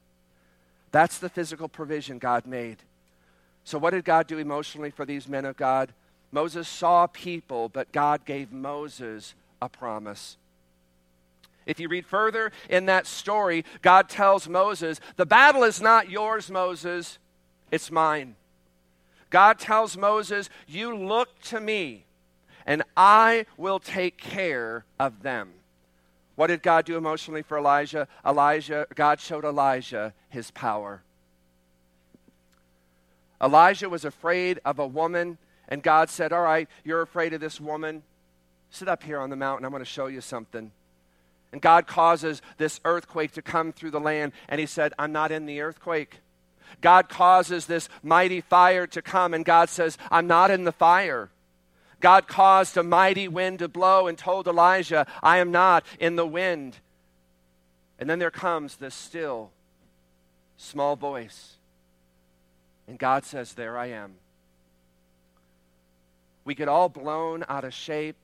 That's 0.94 1.18
the 1.18 1.28
physical 1.28 1.68
provision 1.68 2.18
God 2.18 2.48
made. 2.48 2.78
So, 3.66 3.78
what 3.78 3.90
did 3.90 4.06
God 4.06 4.26
do 4.26 4.38
emotionally 4.38 4.92
for 4.92 5.04
these 5.04 5.28
men 5.28 5.44
of 5.44 5.58
God? 5.58 5.92
Moses 6.32 6.66
saw 6.66 7.08
people, 7.08 7.68
but 7.68 7.92
God 7.92 8.24
gave 8.24 8.54
Moses 8.54 9.36
a 9.62 9.68
promise. 9.68 10.38
If 11.68 11.80
you 11.80 11.90
read 11.90 12.06
further 12.06 12.52
in 12.70 12.88
that 12.88 13.06
story, 13.06 13.66
God 13.82 14.10
tells 14.10 14.48
Moses, 14.48 15.00
The 15.18 15.26
battle 15.26 15.64
is 15.64 15.82
not 15.82 16.10
yours, 16.10 16.50
Moses, 16.50 17.20
it's 17.70 17.92
mine. 17.92 18.36
God 19.30 19.60
tells 19.60 19.98
Moses, 19.98 20.50
You 20.66 20.96
look 20.96 21.40
to 21.44 21.60
me, 21.60 22.06
and 22.66 22.84
I 22.96 23.46
will 23.58 23.80
take 23.80 24.18
care 24.18 24.86
of 24.98 25.22
them. 25.22 25.52
What 26.36 26.48
did 26.48 26.64
God 26.64 26.86
do 26.86 26.96
emotionally 26.96 27.42
for 27.42 27.58
Elijah? 27.58 28.08
Elijah, 28.26 28.88
God 28.96 29.20
showed 29.20 29.44
Elijah 29.44 30.14
his 30.30 30.52
power. 30.52 31.04
Elijah 33.42 33.90
was 33.90 34.06
afraid 34.06 34.60
of 34.64 34.80
a 34.80 34.88
woman, 34.88 35.38
and 35.68 35.84
God 35.84 36.10
said, 36.10 36.32
All 36.32 36.42
right, 36.42 36.70
you're 36.86 37.02
afraid 37.02 37.34
of 37.34 37.42
this 37.42 37.60
woman. 37.60 38.04
Sit 38.70 38.88
up 38.88 39.04
here 39.04 39.20
on 39.20 39.30
the 39.30 39.36
mountain. 39.36 39.66
I'm 39.66 39.72
going 39.72 39.82
to 39.82 39.86
show 39.86 40.08
you 40.08 40.22
something. 40.22 40.72
And 41.52 41.62
God 41.62 41.88
causes 41.88 42.42
this 42.58 42.80
earthquake 42.84 43.32
to 43.34 43.42
come 43.42 43.72
through 43.72 43.92
the 43.92 44.00
land, 44.00 44.34
and 44.50 44.60
He 44.60 44.66
said, 44.66 44.94
I'm 45.00 45.12
not 45.12 45.32
in 45.32 45.46
the 45.46 45.62
earthquake. 45.62 46.20
God 46.82 47.10
causes 47.10 47.66
this 47.66 47.90
mighty 48.04 48.42
fire 48.42 48.86
to 48.88 49.02
come, 49.02 49.34
and 49.34 49.46
God 49.46 49.70
says, 49.70 49.98
I'm 50.12 50.28
not 50.28 50.52
in 50.52 50.66
the 50.66 50.72
fire. 50.72 51.30
God 52.00 52.28
caused 52.28 52.78
a 52.78 52.84
mighty 52.84 53.28
wind 53.28 53.60
to 53.60 53.68
blow 53.68 54.08
and 54.08 54.18
told 54.18 54.48
Elijah, 54.48 55.08
I 55.24 55.38
am 55.38 55.52
not 55.52 55.86
in 56.00 56.16
the 56.16 56.28
wind. 56.28 56.78
And 57.98 58.10
then 58.10 58.20
there 58.20 58.30
comes 58.30 58.76
this 58.76 58.94
still, 58.94 59.50
small 60.58 60.96
voice. 60.96 61.56
And 62.88 63.00
God 63.00 63.26
says, 63.26 63.54
There 63.54 63.78
I 63.78 63.88
am. 63.88 64.16
We 66.46 66.54
get 66.54 66.68
all 66.68 66.90
blown 66.90 67.44
out 67.50 67.64
of 67.64 67.74
shape 67.74 68.16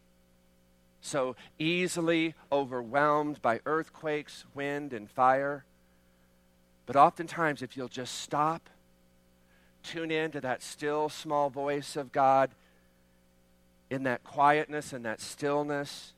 so 1.04 1.36
easily 1.60 2.34
overwhelmed 2.50 3.42
by 3.42 3.60
earthquakes, 3.66 4.46
wind, 4.56 4.94
and 4.94 5.12
fire. 5.12 5.66
But 6.86 6.96
oftentimes, 6.96 7.62
if 7.62 7.76
you'll 7.76 7.89
just 7.89 8.22
stop, 8.22 8.70
tune 9.84 10.12
in 10.12 10.32
to 10.32 10.42
that 10.42 10.63
still 10.63 11.10
small 11.10 11.50
voice 11.50 11.98
of 11.98 12.13
God, 12.13 12.52
in 13.89 14.04
that 14.04 14.24
quietness 14.24 14.94
and 14.94 15.06
that 15.06 15.20
stillness, 15.20 16.13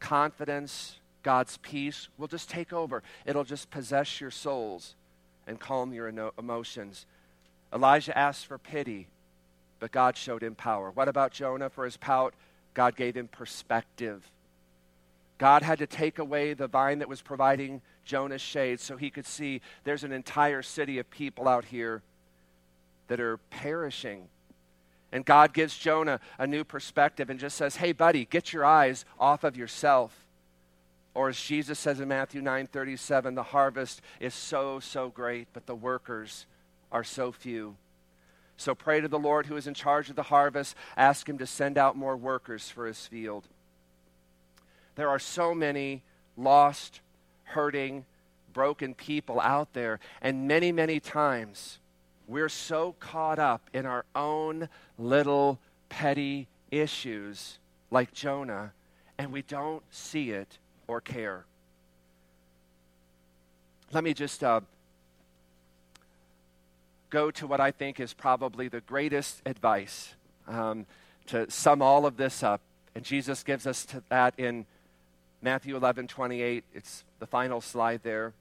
confidence, 0.00 0.98
God's 1.22 1.56
peace 1.58 2.08
will 2.18 2.28
just 2.28 2.50
take 2.50 2.72
over. 2.72 3.02
It'll 3.24 3.44
just 3.44 3.70
possess 3.70 4.20
your 4.20 4.32
souls 4.32 4.96
and 5.46 5.60
calm 5.60 5.94
your 5.94 6.12
emotions. 6.36 7.06
Elijah 7.72 8.18
asked 8.18 8.46
for 8.46 8.58
pity, 8.58 9.06
but 9.78 9.92
God 9.92 10.16
showed 10.16 10.42
him 10.42 10.56
power. 10.56 10.90
What 10.90 11.08
about 11.08 11.30
Jonah 11.30 11.70
for 11.70 11.84
his 11.84 11.96
pout? 11.96 12.34
God 12.74 12.96
gave 12.96 13.16
him 13.16 13.28
perspective. 13.28 14.30
God 15.38 15.62
had 15.62 15.78
to 15.78 15.86
take 15.86 16.18
away 16.18 16.54
the 16.54 16.68
vine 16.68 16.98
that 16.98 17.08
was 17.08 17.22
providing 17.22 17.82
Jonah's 18.04 18.40
shade 18.40 18.80
so 18.80 18.96
he 18.96 19.10
could 19.10 19.26
see 19.26 19.60
there's 19.84 20.04
an 20.04 20.12
entire 20.12 20.62
city 20.62 20.98
of 20.98 21.10
people 21.10 21.48
out 21.48 21.64
here 21.64 22.02
that 23.08 23.20
are 23.20 23.38
perishing. 23.50 24.28
And 25.12 25.24
God 25.24 25.52
gives 25.52 25.76
Jonah 25.76 26.20
a 26.38 26.46
new 26.46 26.64
perspective 26.64 27.30
and 27.30 27.38
just 27.38 27.56
says, 27.56 27.76
"Hey 27.76 27.92
buddy, 27.92 28.24
get 28.24 28.52
your 28.52 28.64
eyes 28.64 29.04
off 29.18 29.44
of 29.44 29.56
yourself." 29.56 30.26
Or 31.14 31.28
as 31.28 31.40
Jesus 31.40 31.78
says 31.78 32.00
in 32.00 32.08
Matthew 32.08 32.42
9:37, 32.42 33.34
the 33.34 33.44
harvest 33.44 34.02
is 34.18 34.34
so 34.34 34.80
so 34.80 35.08
great, 35.08 35.48
but 35.52 35.66
the 35.66 35.76
workers 35.76 36.46
are 36.90 37.04
so 37.04 37.30
few. 37.30 37.76
So 38.56 38.74
pray 38.74 39.00
to 39.00 39.08
the 39.08 39.18
Lord 39.18 39.46
who 39.46 39.56
is 39.56 39.66
in 39.66 39.74
charge 39.74 40.10
of 40.10 40.16
the 40.16 40.22
harvest. 40.24 40.76
Ask 40.96 41.28
him 41.28 41.38
to 41.38 41.46
send 41.46 41.76
out 41.76 41.96
more 41.96 42.16
workers 42.16 42.68
for 42.68 42.86
his 42.86 43.06
field. 43.06 43.48
There 44.94 45.08
are 45.08 45.18
so 45.18 45.54
many 45.54 46.02
lost, 46.36 47.00
hurting, 47.44 48.04
broken 48.52 48.94
people 48.94 49.40
out 49.40 49.72
there. 49.72 49.98
And 50.22 50.46
many, 50.46 50.72
many 50.72 51.00
times 51.00 51.78
we're 52.26 52.48
so 52.48 52.94
caught 53.00 53.38
up 53.38 53.68
in 53.74 53.86
our 53.86 54.04
own 54.14 54.68
little 54.98 55.58
petty 55.88 56.48
issues 56.70 57.58
like 57.90 58.12
Jonah, 58.12 58.72
and 59.18 59.32
we 59.32 59.42
don't 59.42 59.82
see 59.90 60.30
it 60.30 60.58
or 60.86 61.00
care. 61.00 61.44
Let 63.92 64.02
me 64.02 64.14
just 64.14 64.42
uh, 64.42 64.60
go 67.14 67.30
to 67.30 67.46
what 67.46 67.60
I 67.60 67.70
think 67.70 68.00
is 68.00 68.12
probably 68.12 68.66
the 68.66 68.80
greatest 68.80 69.40
advice 69.46 70.14
um, 70.48 70.84
to 71.28 71.48
sum 71.48 71.80
all 71.80 72.06
of 72.06 72.16
this 72.16 72.42
up. 72.42 72.60
And 72.96 73.04
Jesus 73.04 73.44
gives 73.44 73.68
us 73.68 73.86
that 74.08 74.34
in 74.36 74.66
Matthew 75.40 75.76
11 75.76 76.08
28. 76.08 76.64
It's 76.74 77.04
the 77.20 77.26
final 77.28 77.60
slide 77.60 78.00
there. 78.02 78.32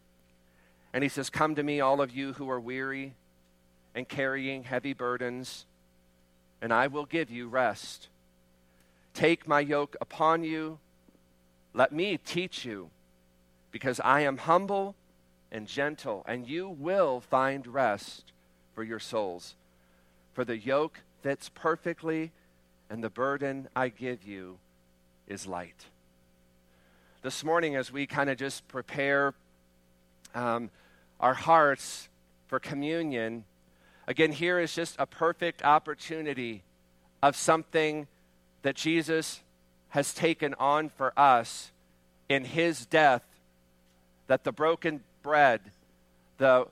And 0.92 1.04
he 1.04 1.10
says, 1.10 1.30
Come 1.30 1.54
to 1.54 1.62
me, 1.62 1.82
all 1.82 2.02
of 2.02 2.10
you 2.10 2.34
who 2.34 2.50
are 2.50 2.60
weary 2.60 3.14
and 3.94 4.10
carrying 4.10 4.64
heavy 4.64 4.94
burdens, 4.94 5.68
and 6.60 6.74
I 6.74 6.88
will 6.88 7.06
give 7.06 7.30
you 7.30 7.48
rest. 7.48 8.08
Take 9.14 9.48
my 9.48 9.60
yoke 9.60 9.96
upon 10.02 10.44
you. 10.44 10.80
Let 11.76 11.92
me 11.92 12.18
teach 12.18 12.66
you, 12.66 12.90
because 13.72 14.00
I 14.00 14.22
am 14.22 14.38
humble 14.38 14.96
and 15.52 15.68
gentle, 15.68 16.26
and 16.28 16.48
you 16.48 16.68
will 16.68 17.22
find 17.22 17.68
rest 17.68 18.32
for 18.74 18.84
your 18.84 19.00
souls. 19.00 19.56
For 20.34 20.44
the 20.44 20.58
yoke 20.58 21.02
fits 21.22 21.50
perfectly, 21.50 22.32
and 22.90 23.04
the 23.04 23.10
burden 23.10 23.68
I 23.76 23.90
give 23.90 24.24
you 24.24 24.58
is 25.28 25.48
light. 25.48 25.86
This 27.22 27.44
morning, 27.44 27.76
as 27.76 27.92
we 27.92 28.06
kind 28.06 28.30
of 28.30 28.38
just 28.38 28.68
prepare 28.68 29.34
um, 30.36 30.70
our 31.20 31.34
hearts 31.34 32.10
for 32.48 32.60
communion, 32.60 33.46
again, 34.08 34.32
here 34.32 34.60
is 34.60 34.74
just 34.76 34.96
a 35.00 35.06
perfect 35.06 35.64
opportunity 35.64 36.64
of 37.22 37.36
something 37.36 38.08
that 38.64 38.76
Jesus 38.76 39.42
has 39.90 40.14
taken 40.14 40.54
on 40.56 40.90
for 40.90 41.18
us 41.18 41.72
in 42.28 42.44
his 42.44 42.86
death, 42.86 43.24
that 44.28 44.44
the 44.44 44.52
broken 44.52 45.02
bread, 45.22 45.62
the 46.38 46.68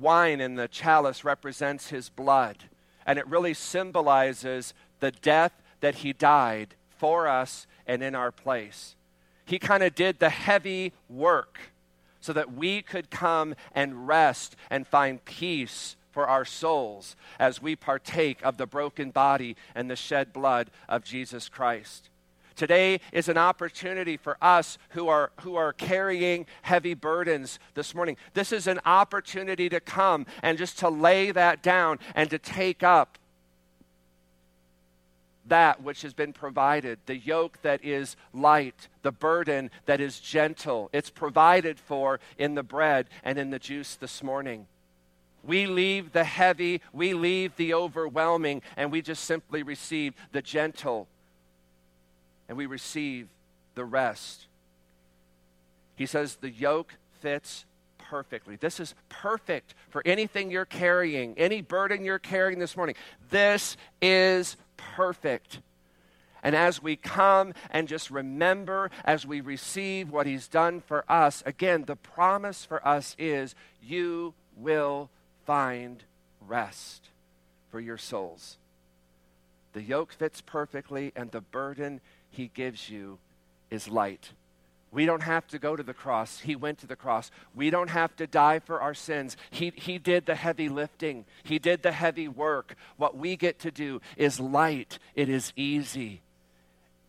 wine 0.00 0.40
in 0.40 0.54
the 0.54 0.68
chalice 0.68 1.24
represents 1.24 1.90
his 1.90 2.08
blood. 2.08 2.64
And 3.06 3.18
it 3.18 3.26
really 3.26 3.54
symbolizes 3.54 4.74
the 5.00 5.10
death 5.10 5.52
that 5.80 5.96
he 5.96 6.12
died 6.12 6.74
for 6.98 7.26
us 7.26 7.66
and 7.86 8.02
in 8.02 8.14
our 8.14 8.30
place. 8.30 8.94
He 9.44 9.58
kind 9.58 9.82
of 9.82 9.94
did 9.94 10.18
the 10.18 10.28
heavy 10.28 10.92
work 11.08 11.58
so 12.20 12.32
that 12.32 12.52
we 12.52 12.82
could 12.82 13.10
come 13.10 13.54
and 13.74 14.06
rest 14.06 14.54
and 14.68 14.86
find 14.86 15.24
peace 15.24 15.96
for 16.10 16.26
our 16.26 16.44
souls 16.44 17.16
as 17.38 17.62
we 17.62 17.74
partake 17.74 18.40
of 18.42 18.58
the 18.58 18.66
broken 18.66 19.10
body 19.10 19.56
and 19.74 19.90
the 19.90 19.96
shed 19.96 20.32
blood 20.32 20.70
of 20.88 21.04
Jesus 21.04 21.48
Christ. 21.48 22.10
Today 22.60 23.00
is 23.10 23.30
an 23.30 23.38
opportunity 23.38 24.18
for 24.18 24.36
us 24.42 24.76
who 24.90 25.08
are, 25.08 25.32
who 25.40 25.56
are 25.56 25.72
carrying 25.72 26.44
heavy 26.60 26.92
burdens 26.92 27.58
this 27.72 27.94
morning. 27.94 28.18
This 28.34 28.52
is 28.52 28.66
an 28.66 28.80
opportunity 28.84 29.70
to 29.70 29.80
come 29.80 30.26
and 30.42 30.58
just 30.58 30.78
to 30.80 30.90
lay 30.90 31.30
that 31.30 31.62
down 31.62 31.98
and 32.14 32.28
to 32.28 32.38
take 32.38 32.82
up 32.82 33.16
that 35.46 35.82
which 35.82 36.02
has 36.02 36.12
been 36.12 36.34
provided, 36.34 36.98
the 37.06 37.16
yoke 37.16 37.62
that 37.62 37.82
is 37.82 38.14
light, 38.34 38.88
the 39.00 39.10
burden 39.10 39.70
that 39.86 40.02
is 40.02 40.20
gentle. 40.20 40.90
It's 40.92 41.08
provided 41.08 41.80
for 41.80 42.20
in 42.36 42.56
the 42.56 42.62
bread 42.62 43.06
and 43.24 43.38
in 43.38 43.48
the 43.48 43.58
juice 43.58 43.94
this 43.94 44.22
morning. 44.22 44.66
We 45.42 45.66
leave 45.66 46.12
the 46.12 46.24
heavy, 46.24 46.82
we 46.92 47.14
leave 47.14 47.56
the 47.56 47.72
overwhelming, 47.72 48.60
and 48.76 48.92
we 48.92 49.00
just 49.00 49.24
simply 49.24 49.62
receive 49.62 50.12
the 50.32 50.42
gentle 50.42 51.08
and 52.50 52.58
we 52.58 52.66
receive 52.66 53.28
the 53.76 53.84
rest. 53.84 54.48
He 55.94 56.04
says 56.04 56.34
the 56.34 56.50
yoke 56.50 56.96
fits 57.20 57.64
perfectly. 57.96 58.56
This 58.56 58.80
is 58.80 58.92
perfect 59.08 59.76
for 59.88 60.02
anything 60.04 60.50
you're 60.50 60.64
carrying, 60.64 61.38
any 61.38 61.62
burden 61.62 62.04
you're 62.04 62.18
carrying 62.18 62.58
this 62.58 62.76
morning. 62.76 62.96
This 63.30 63.76
is 64.02 64.56
perfect. 64.76 65.60
And 66.42 66.56
as 66.56 66.82
we 66.82 66.96
come 66.96 67.54
and 67.70 67.86
just 67.86 68.10
remember, 68.10 68.90
as 69.04 69.24
we 69.24 69.40
receive 69.40 70.10
what 70.10 70.26
He's 70.26 70.48
done 70.48 70.80
for 70.80 71.04
us, 71.08 71.44
again, 71.46 71.84
the 71.84 71.94
promise 71.94 72.64
for 72.64 72.84
us 72.86 73.14
is 73.16 73.54
you 73.80 74.34
will 74.56 75.08
find 75.46 76.02
rest 76.48 77.10
for 77.70 77.78
your 77.78 77.98
souls. 77.98 78.56
The 79.72 79.82
yoke 79.82 80.12
fits 80.12 80.40
perfectly, 80.40 81.12
and 81.14 81.30
the 81.30 81.42
burden 81.42 82.00
he 82.30 82.50
gives 82.54 82.88
you 82.88 83.18
is 83.70 83.88
light. 83.88 84.30
We 84.92 85.06
don't 85.06 85.22
have 85.22 85.46
to 85.48 85.58
go 85.58 85.76
to 85.76 85.82
the 85.82 85.94
cross. 85.94 86.40
He 86.40 86.56
went 86.56 86.78
to 86.78 86.86
the 86.86 86.96
cross. 86.96 87.30
We 87.54 87.70
don't 87.70 87.90
have 87.90 88.16
to 88.16 88.26
die 88.26 88.58
for 88.58 88.80
our 88.80 88.94
sins. 88.94 89.36
He, 89.50 89.72
he 89.76 89.98
did 89.98 90.26
the 90.26 90.34
heavy 90.34 90.68
lifting, 90.68 91.24
He 91.44 91.58
did 91.58 91.82
the 91.82 91.92
heavy 91.92 92.28
work. 92.28 92.74
What 92.96 93.16
we 93.16 93.36
get 93.36 93.60
to 93.60 93.70
do 93.70 94.00
is 94.16 94.40
light, 94.40 94.98
it 95.14 95.28
is 95.28 95.52
easy, 95.54 96.22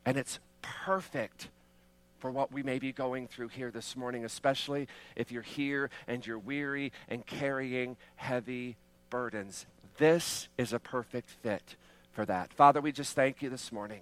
and 0.05 0.17
it's 0.17 0.39
perfect 0.61 1.49
for 2.19 2.29
what 2.29 2.51
we 2.51 2.61
may 2.61 2.77
be 2.77 2.91
going 2.91 3.27
through 3.27 3.47
here 3.47 3.71
this 3.71 3.95
morning, 3.95 4.23
especially 4.23 4.87
if 5.15 5.31
you're 5.31 5.41
here 5.41 5.89
and 6.07 6.25
you're 6.25 6.37
weary 6.37 6.91
and 7.09 7.25
carrying 7.25 7.97
heavy 8.15 8.77
burdens. 9.09 9.65
This 9.97 10.47
is 10.55 10.71
a 10.71 10.79
perfect 10.79 11.31
fit 11.41 11.75
for 12.11 12.25
that. 12.25 12.53
Father, 12.53 12.79
we 12.79 12.91
just 12.91 13.15
thank 13.15 13.41
you 13.41 13.49
this 13.49 13.71
morning 13.71 14.01